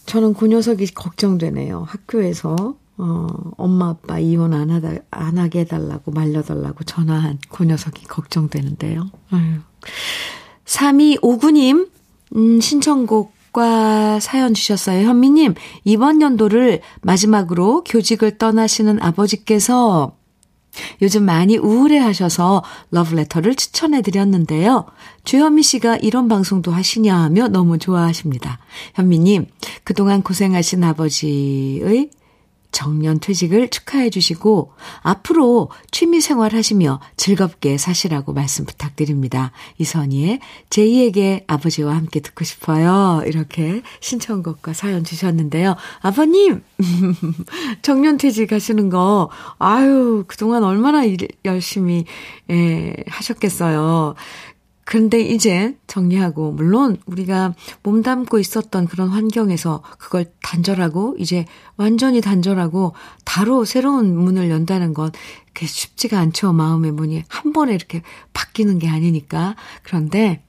저는 0.06 0.34
그 0.36 0.48
녀석이 0.48 0.94
걱정되네요. 0.94 1.84
학교에서, 1.88 2.76
어, 2.98 3.28
엄마 3.58 3.90
아빠 3.90 4.20
이혼 4.20 4.54
안 4.54 4.70
하다, 4.70 4.96
안 5.12 5.38
하게 5.38 5.62
해달라고 5.62 6.12
말려달라고 6.12 6.84
전화한 6.84 7.40
그 7.50 7.66
녀석이 7.66 8.06
걱정되는데요. 8.06 9.10
아유. 9.32 9.60
3259님, 10.66 11.90
음, 12.36 12.62
신청곡 12.62 13.35
과 13.56 14.20
사연 14.20 14.54
주셨어요. 14.54 15.08
현미님, 15.08 15.54
이번 15.86 16.22
연도를 16.22 16.82
마지막으로 17.02 17.86
교직을 17.86 18.38
떠나시는 18.38 19.02
아버지께서 19.02 20.18
요즘 21.02 21.24
많이 21.24 21.56
우울해 21.56 21.98
하셔서 21.98 22.64
러브레터를 22.92 23.56
추천해 23.56 24.02
드렸는데요. 24.02 24.88
주현미 25.24 25.64
씨가 25.64 25.96
이런 25.96 26.28
방송도 26.28 26.72
하시냐 26.72 27.16
하며 27.16 27.48
너무 27.48 27.78
좋아하십니다. 27.78 28.60
현미님, 28.96 29.48
그동안 29.86 30.22
고생하신 30.22 30.84
아버지의 30.84 32.10
정년 32.76 33.22
퇴직을 33.22 33.70
축하해 33.70 34.10
주시고 34.10 34.74
앞으로 35.02 35.70
취미 35.92 36.20
생활 36.20 36.54
하시며 36.54 37.00
즐겁게 37.16 37.78
사시라고 37.78 38.34
말씀 38.34 38.66
부탁드립니다. 38.66 39.54
이선희의 39.78 40.42
제2에게 40.70 41.46
아버지와 41.48 41.96
함께 41.96 42.20
듣고 42.20 42.44
싶어요. 42.44 43.24
이렇게 43.26 43.82
신청곡과 44.02 44.74
사연 44.74 45.06
주셨는데요. 45.06 45.78
아버님 46.02 46.64
정년 47.82 48.18
퇴직하시는 48.18 48.90
거 48.90 49.30
아유 49.58 50.26
그동안 50.28 50.66
얼마나 50.66 51.06
일, 51.06 51.30
열심히 51.46 52.04
예, 52.52 52.94
하셨겠어요. 53.08 54.16
그런데 54.86 55.20
이제 55.20 55.76
정리하고, 55.88 56.52
물론 56.52 56.98
우리가 57.08 57.56
몸담고 57.84 58.38
있었던 58.40 58.88
그런 58.88 59.10
환경에서 59.10 59.82
그걸 59.98 60.26
단절하고, 60.44 61.16
이제 61.20 61.46
완전히 61.76 62.22
단절하고, 62.22 62.94
바로 63.26 63.66
새로운 63.66 64.16
문을 64.16 64.50
연다는 64.50 64.94
건 64.94 65.12
그게 65.54 65.66
쉽지가 65.66 66.20
않죠. 66.20 66.54
마음의 66.54 66.92
문이 66.92 67.24
한 67.28 67.52
번에 67.52 67.74
이렇게 67.74 68.04
바뀌는 68.34 68.78
게 68.78 68.88
아니니까. 68.88 69.56
그런데 69.82 70.44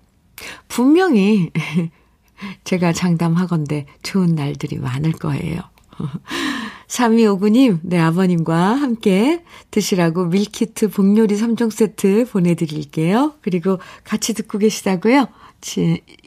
분명히 0.68 1.51
제가 2.64 2.93
장담하건대 2.93 3.87
좋은 4.03 4.34
날들이 4.34 4.76
많을 4.78 5.12
거예요. 5.12 5.61
3259님, 6.89 7.80
네, 7.82 7.99
아버님과 7.99 8.57
함께 8.74 9.43
드시라고 9.70 10.26
밀키트 10.26 10.89
복요리 10.91 11.34
3종 11.37 11.70
세트 11.70 12.26
보내드릴게요. 12.30 13.34
그리고 13.43 13.78
같이 14.05 14.34
듣고 14.34 14.59
계시다고요? 14.59 15.26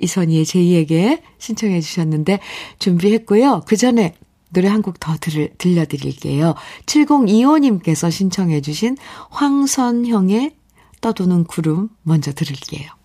이선희의 0.01 0.43
제2에게 0.45 1.21
신청해 1.37 1.81
주셨는데 1.81 2.39
준비했고요. 2.79 3.61
그 3.67 3.77
전에 3.77 4.15
노래 4.51 4.67
한 4.67 4.81
곡 4.81 4.99
더 4.99 5.15
들려드릴게요. 5.57 6.55
7025님께서 6.87 8.11
신청해 8.11 8.61
주신 8.61 8.97
황선형의 9.29 10.55
떠도는 11.01 11.43
구름 11.45 11.89
먼저 12.01 12.33
들을게요. 12.33 12.98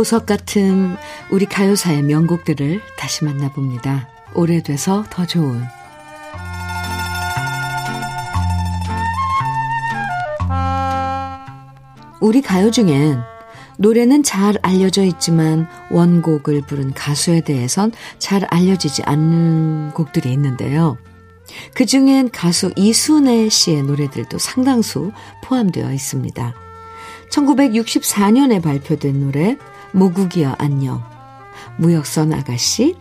보석 0.00 0.24
같은 0.24 0.96
우리 1.28 1.44
가요사의 1.44 2.02
명곡들을 2.04 2.80
다시 2.96 3.22
만나봅니다. 3.22 4.08
오래돼서 4.34 5.04
더 5.10 5.26
좋은 5.26 5.62
우리 12.18 12.40
가요 12.40 12.70
중엔 12.70 13.20
노래는 13.76 14.22
잘 14.22 14.56
알려져 14.62 15.02
있지만 15.02 15.68
원곡을 15.90 16.62
부른 16.62 16.94
가수에 16.94 17.42
대해선 17.42 17.92
잘 18.18 18.44
알려지지 18.44 19.02
않는 19.02 19.90
곡들이 19.90 20.32
있는데요. 20.32 20.96
그 21.74 21.84
중엔 21.84 22.30
가수 22.30 22.72
이순애 22.74 23.50
씨의 23.50 23.82
노래들도 23.82 24.38
상당수 24.38 25.12
포함되어 25.44 25.92
있습니다. 25.92 26.54
1964년에 27.30 28.62
발표된 28.62 29.20
노래 29.20 29.58
모국이여 29.92 30.56
안녕, 30.58 31.02
무역선 31.78 32.32
아가씨, 32.32 32.96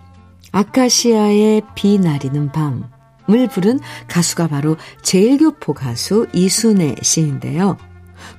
아카시아의 0.52 1.62
비 1.76 2.00
나리는 2.00 2.52
밤을 2.52 3.48
부른 3.52 3.80
가수가 4.08 4.48
바로 4.48 4.78
제일교포 5.02 5.74
가수 5.74 6.28
이순애 6.34 6.96
씨인데요. 7.02 7.78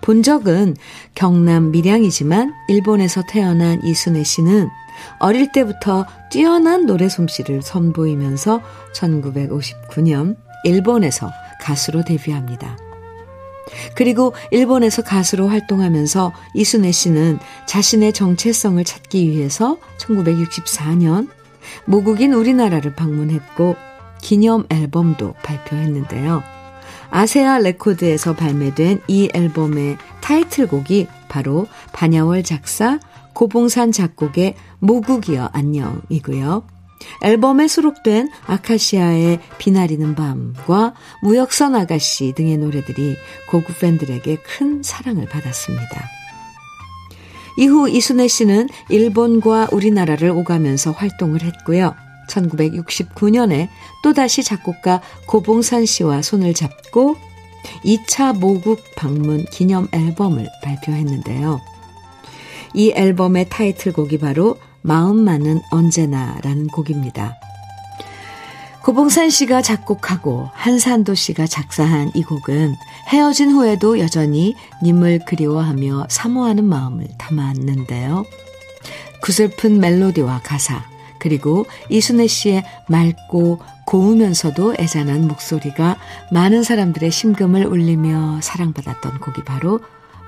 본적은 0.03 0.77
경남 1.15 1.71
밀양이지만 1.71 2.53
일본에서 2.69 3.23
태어난 3.29 3.81
이순애 3.85 4.25
씨는 4.25 4.69
어릴 5.19 5.53
때부터 5.53 6.07
뛰어난 6.31 6.85
노래 6.87 7.09
솜씨를 7.09 7.63
선보이면서 7.63 8.61
1959년 8.95 10.37
일본에서 10.65 11.31
가수로 11.61 12.05
데뷔합니다. 12.05 12.77
그리고 13.95 14.35
일본에서 14.51 15.03
가수로 15.03 15.49
활동하면서 15.49 16.33
이순애 16.55 16.93
씨는 16.93 17.39
자신의 17.67 18.13
정체성을 18.13 18.83
찾기 18.85 19.31
위해서 19.31 19.79
1964년 19.99 21.29
모국인 21.85 22.33
우리나라를 22.33 22.95
방문했고 22.95 23.77
기념 24.21 24.65
앨범도 24.69 25.35
발표했는데요. 25.43 26.43
아세아 27.11 27.59
레코드에서 27.59 28.35
발매된 28.35 29.01
이 29.09 29.29
앨범의 29.35 29.99
타이틀곡이 30.21 31.09
바로 31.29 31.67
반야월 31.93 32.45
작사, 32.45 33.01
고봉산 33.33 33.93
작곡의 33.93 34.55
모국이여 34.79 35.51
안녕이고요. 35.53 36.80
앨범에 37.23 37.69
수록된 37.69 38.31
아카시아의 38.47 39.41
비나리는 39.59 40.15
밤과 40.15 40.95
무역선 41.23 41.75
아가씨 41.75 42.33
등의 42.35 42.59
노래들이 42.59 43.17
고국 43.49 43.79
팬들에게 43.79 44.37
큰 44.37 44.83
사랑을 44.83 45.27
받았습니다. 45.27 46.09
이후 47.59 47.89
이순애 47.89 48.29
씨는 48.29 48.69
일본과 48.89 49.69
우리나라를 49.73 50.31
오가면서 50.31 50.93
활동을 50.93 51.43
했고요. 51.43 51.95
1969년에 52.29 53.69
또다시 54.03 54.43
작곡가 54.43 55.03
고봉산 55.27 55.85
씨와 55.85 56.23
손을 56.23 56.55
잡고 56.55 57.17
2차 57.85 58.39
모국 58.39 58.81
방문 58.97 59.45
기념 59.47 59.89
앨범을 59.93 60.49
발표했는데요. 60.63 61.61
이 62.73 62.93
앨범의 62.95 63.49
타이틀곡이 63.51 64.19
바로 64.19 64.57
마음만은 64.83 65.61
언제나라는 65.71 66.69
곡입니다. 66.69 67.37
고봉산 68.83 69.29
씨가 69.29 69.61
작곡하고 69.61 70.49
한산도 70.55 71.15
씨가 71.15 71.47
작사한 71.47 72.11
이 72.15 72.23
곡은 72.23 72.75
헤어진 73.09 73.51
후에도 73.51 73.99
여전히 73.99 74.55
님을 74.83 75.21
그리워하며 75.27 76.07
사모하는 76.09 76.65
마음을 76.65 77.07
담았는데요. 77.19 78.25
구슬픈 79.23 79.81
멜로디와 79.81 80.41
가사, 80.43 80.83
그리고 81.19 81.67
이순애 81.91 82.27
씨의 82.27 82.65
맑고 82.89 83.61
고우면서도 83.87 84.77
애잔한 84.79 85.29
목소리가 85.29 85.97
많은 86.33 86.63
사람들의 86.63 87.11
심금을 87.11 87.67
울리며 87.67 88.41
사랑받았던 88.41 89.21
곡이 89.21 89.45
바로 89.45 89.81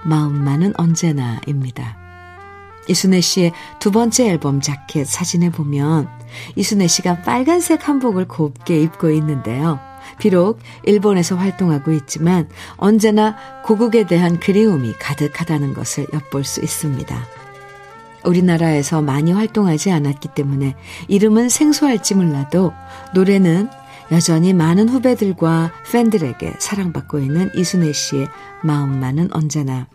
마음만은 0.04 0.74
언제나입니다. 0.76 2.01
이순애 2.88 3.20
씨의 3.20 3.52
두 3.78 3.90
번째 3.90 4.28
앨범 4.28 4.60
자켓 4.60 5.06
사진에 5.06 5.50
보면 5.50 6.08
이순애 6.56 6.86
씨가 6.86 7.22
빨간색 7.22 7.88
한복을 7.88 8.26
곱게 8.28 8.80
입고 8.80 9.10
있는데요. 9.10 9.78
비록 10.18 10.58
일본에서 10.84 11.36
활동하고 11.36 11.92
있지만 11.92 12.48
언제나 12.76 13.36
고국에 13.64 14.06
대한 14.06 14.40
그리움이 14.40 14.94
가득하다는 14.98 15.74
것을 15.74 16.06
엿볼 16.12 16.44
수 16.44 16.60
있습니다. 16.60 17.26
우리나라에서 18.24 19.02
많이 19.02 19.32
활동하지 19.32 19.90
않았기 19.90 20.28
때문에 20.34 20.76
이름은 21.08 21.48
생소할지 21.48 22.14
몰라도 22.14 22.72
노래는 23.14 23.68
여전히 24.12 24.52
많은 24.52 24.88
후배들과 24.88 25.72
팬들에게 25.90 26.54
사랑받고 26.58 27.18
있는 27.18 27.50
이순애 27.54 27.92
씨의 27.92 28.28
마음만은 28.62 29.30
언제나 29.32 29.86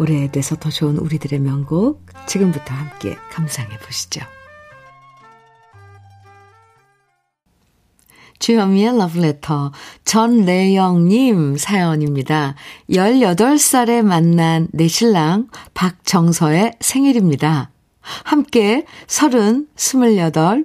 오래돼서 0.00 0.56
더 0.56 0.70
좋은 0.70 0.96
우리들의 0.96 1.38
명곡 1.40 2.06
지금부터 2.26 2.74
함께 2.74 3.16
감상해 3.30 3.76
보시죠. 3.78 4.22
주현미의 8.38 8.96
러브레터 8.96 9.70
전래영님 10.06 11.58
사연입니다. 11.58 12.54
18살에 12.88 14.00
만난 14.00 14.68
내 14.72 14.88
신랑 14.88 15.48
박정서의 15.74 16.78
생일입니다. 16.80 17.70
함께 18.00 18.86
30, 19.06 19.68
28, 19.76 20.64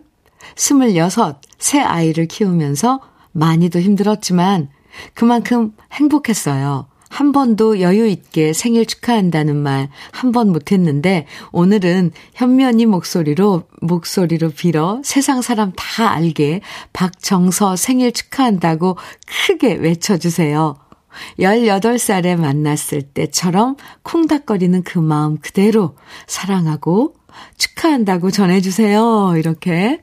26, 0.55 1.41
새 1.57 1.81
아이를 1.81 2.27
키우면서 2.27 3.01
많이도 3.33 3.81
힘들었지만 3.81 4.69
그만큼 5.13 5.73
행복했어요. 5.91 6.87
한 7.15 7.31
번도 7.31 7.79
여유 7.79 8.07
있게 8.07 8.51
생일 8.53 8.85
축하한다는 8.85 9.55
말 9.55 9.89
한 10.11 10.31
번 10.31 10.51
못했는데 10.51 11.27
오늘은 11.53 12.11
현면이 12.33 12.85
목소리로 12.87 13.63
목소리로 13.81 14.49
빌어 14.49 15.01
세상 15.03 15.41
사람 15.41 15.71
다 15.75 16.11
알게 16.11 16.59
박정서 16.91 17.77
생일 17.77 18.11
축하한다고 18.11 18.97
크게 19.47 19.75
외쳐주세요. 19.75 20.75
18살에 21.39 22.35
만났을 22.35 23.01
때처럼 23.03 23.77
콩닥거리는 24.03 24.83
그 24.83 24.99
마음 24.99 25.37
그대로 25.37 25.95
사랑하고 26.27 27.15
축하한다고 27.57 28.31
전해주세요. 28.31 29.35
이렇게 29.37 30.01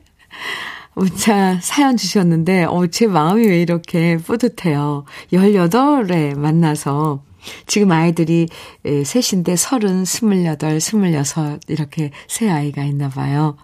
문자 0.94 1.58
사연 1.60 1.96
주셨는데, 1.96 2.64
어, 2.64 2.86
제 2.88 3.06
마음이 3.06 3.46
왜 3.46 3.60
이렇게 3.60 4.16
뿌듯해요. 4.18 5.04
18에 5.32 6.36
만나서, 6.36 7.22
지금 7.66 7.90
아이들이 7.90 8.48
셋인데 8.84 9.56
30, 9.56 10.32
28, 10.32 10.76
26 10.76 11.60
이렇게 11.68 12.10
세 12.28 12.48
아이가 12.48 12.84
있나 12.84 13.08
봐요. 13.08 13.56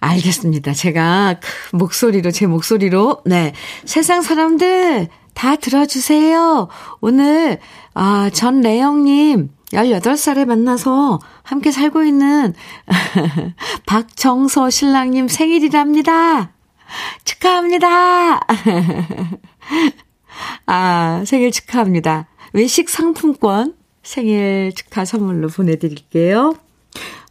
알겠습니다. 0.00 0.74
제가 0.74 1.40
목소리로, 1.72 2.30
제 2.30 2.46
목소리로, 2.46 3.22
네. 3.24 3.52
세상 3.84 4.22
사람들 4.22 5.08
다 5.34 5.56
들어주세요. 5.56 6.68
오늘, 7.00 7.58
아, 7.94 8.30
전래영님, 8.32 9.50
18살에 9.72 10.46
만나서 10.46 11.18
함께 11.42 11.70
살고 11.70 12.02
있는 12.04 12.54
박정서 13.86 14.70
신랑님 14.70 15.28
생일이랍니다. 15.28 16.52
축하합니다. 17.24 18.40
아, 20.66 21.22
생일 21.26 21.50
축하합니다. 21.50 22.28
외식 22.52 22.88
상품권 22.88 23.74
생일 24.02 24.72
축하 24.74 25.04
선물로 25.04 25.48
보내드릴게요. 25.48 26.54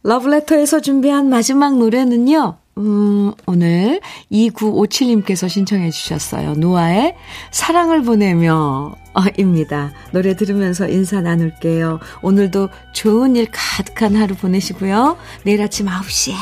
러브레터에서 0.04 0.80
준비한 0.80 1.28
마지막 1.28 1.76
노래는요. 1.76 2.58
음, 2.78 3.32
오늘 3.46 4.00
2957님께서 4.30 5.48
신청해 5.48 5.90
주셨어요. 5.90 6.54
노아의 6.54 7.16
사랑을 7.50 8.02
보내며 8.02 8.94
어, 9.14 9.20
입니다. 9.36 9.92
노래 10.12 10.36
들으면서 10.36 10.88
인사 10.88 11.20
나눌게요. 11.20 11.98
오늘도 12.22 12.68
좋은 12.92 13.34
일 13.34 13.48
가득한 13.50 14.14
하루 14.14 14.34
보내시고요. 14.36 15.16
내일 15.44 15.60
아침 15.60 15.86
9시에 15.86 16.34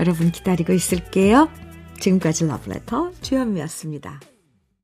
여러분 0.00 0.32
기다리고 0.32 0.72
있을게요. 0.72 1.48
지금까지 2.00 2.46
러브레터 2.46 3.12
주현미였습니다. 3.22 4.33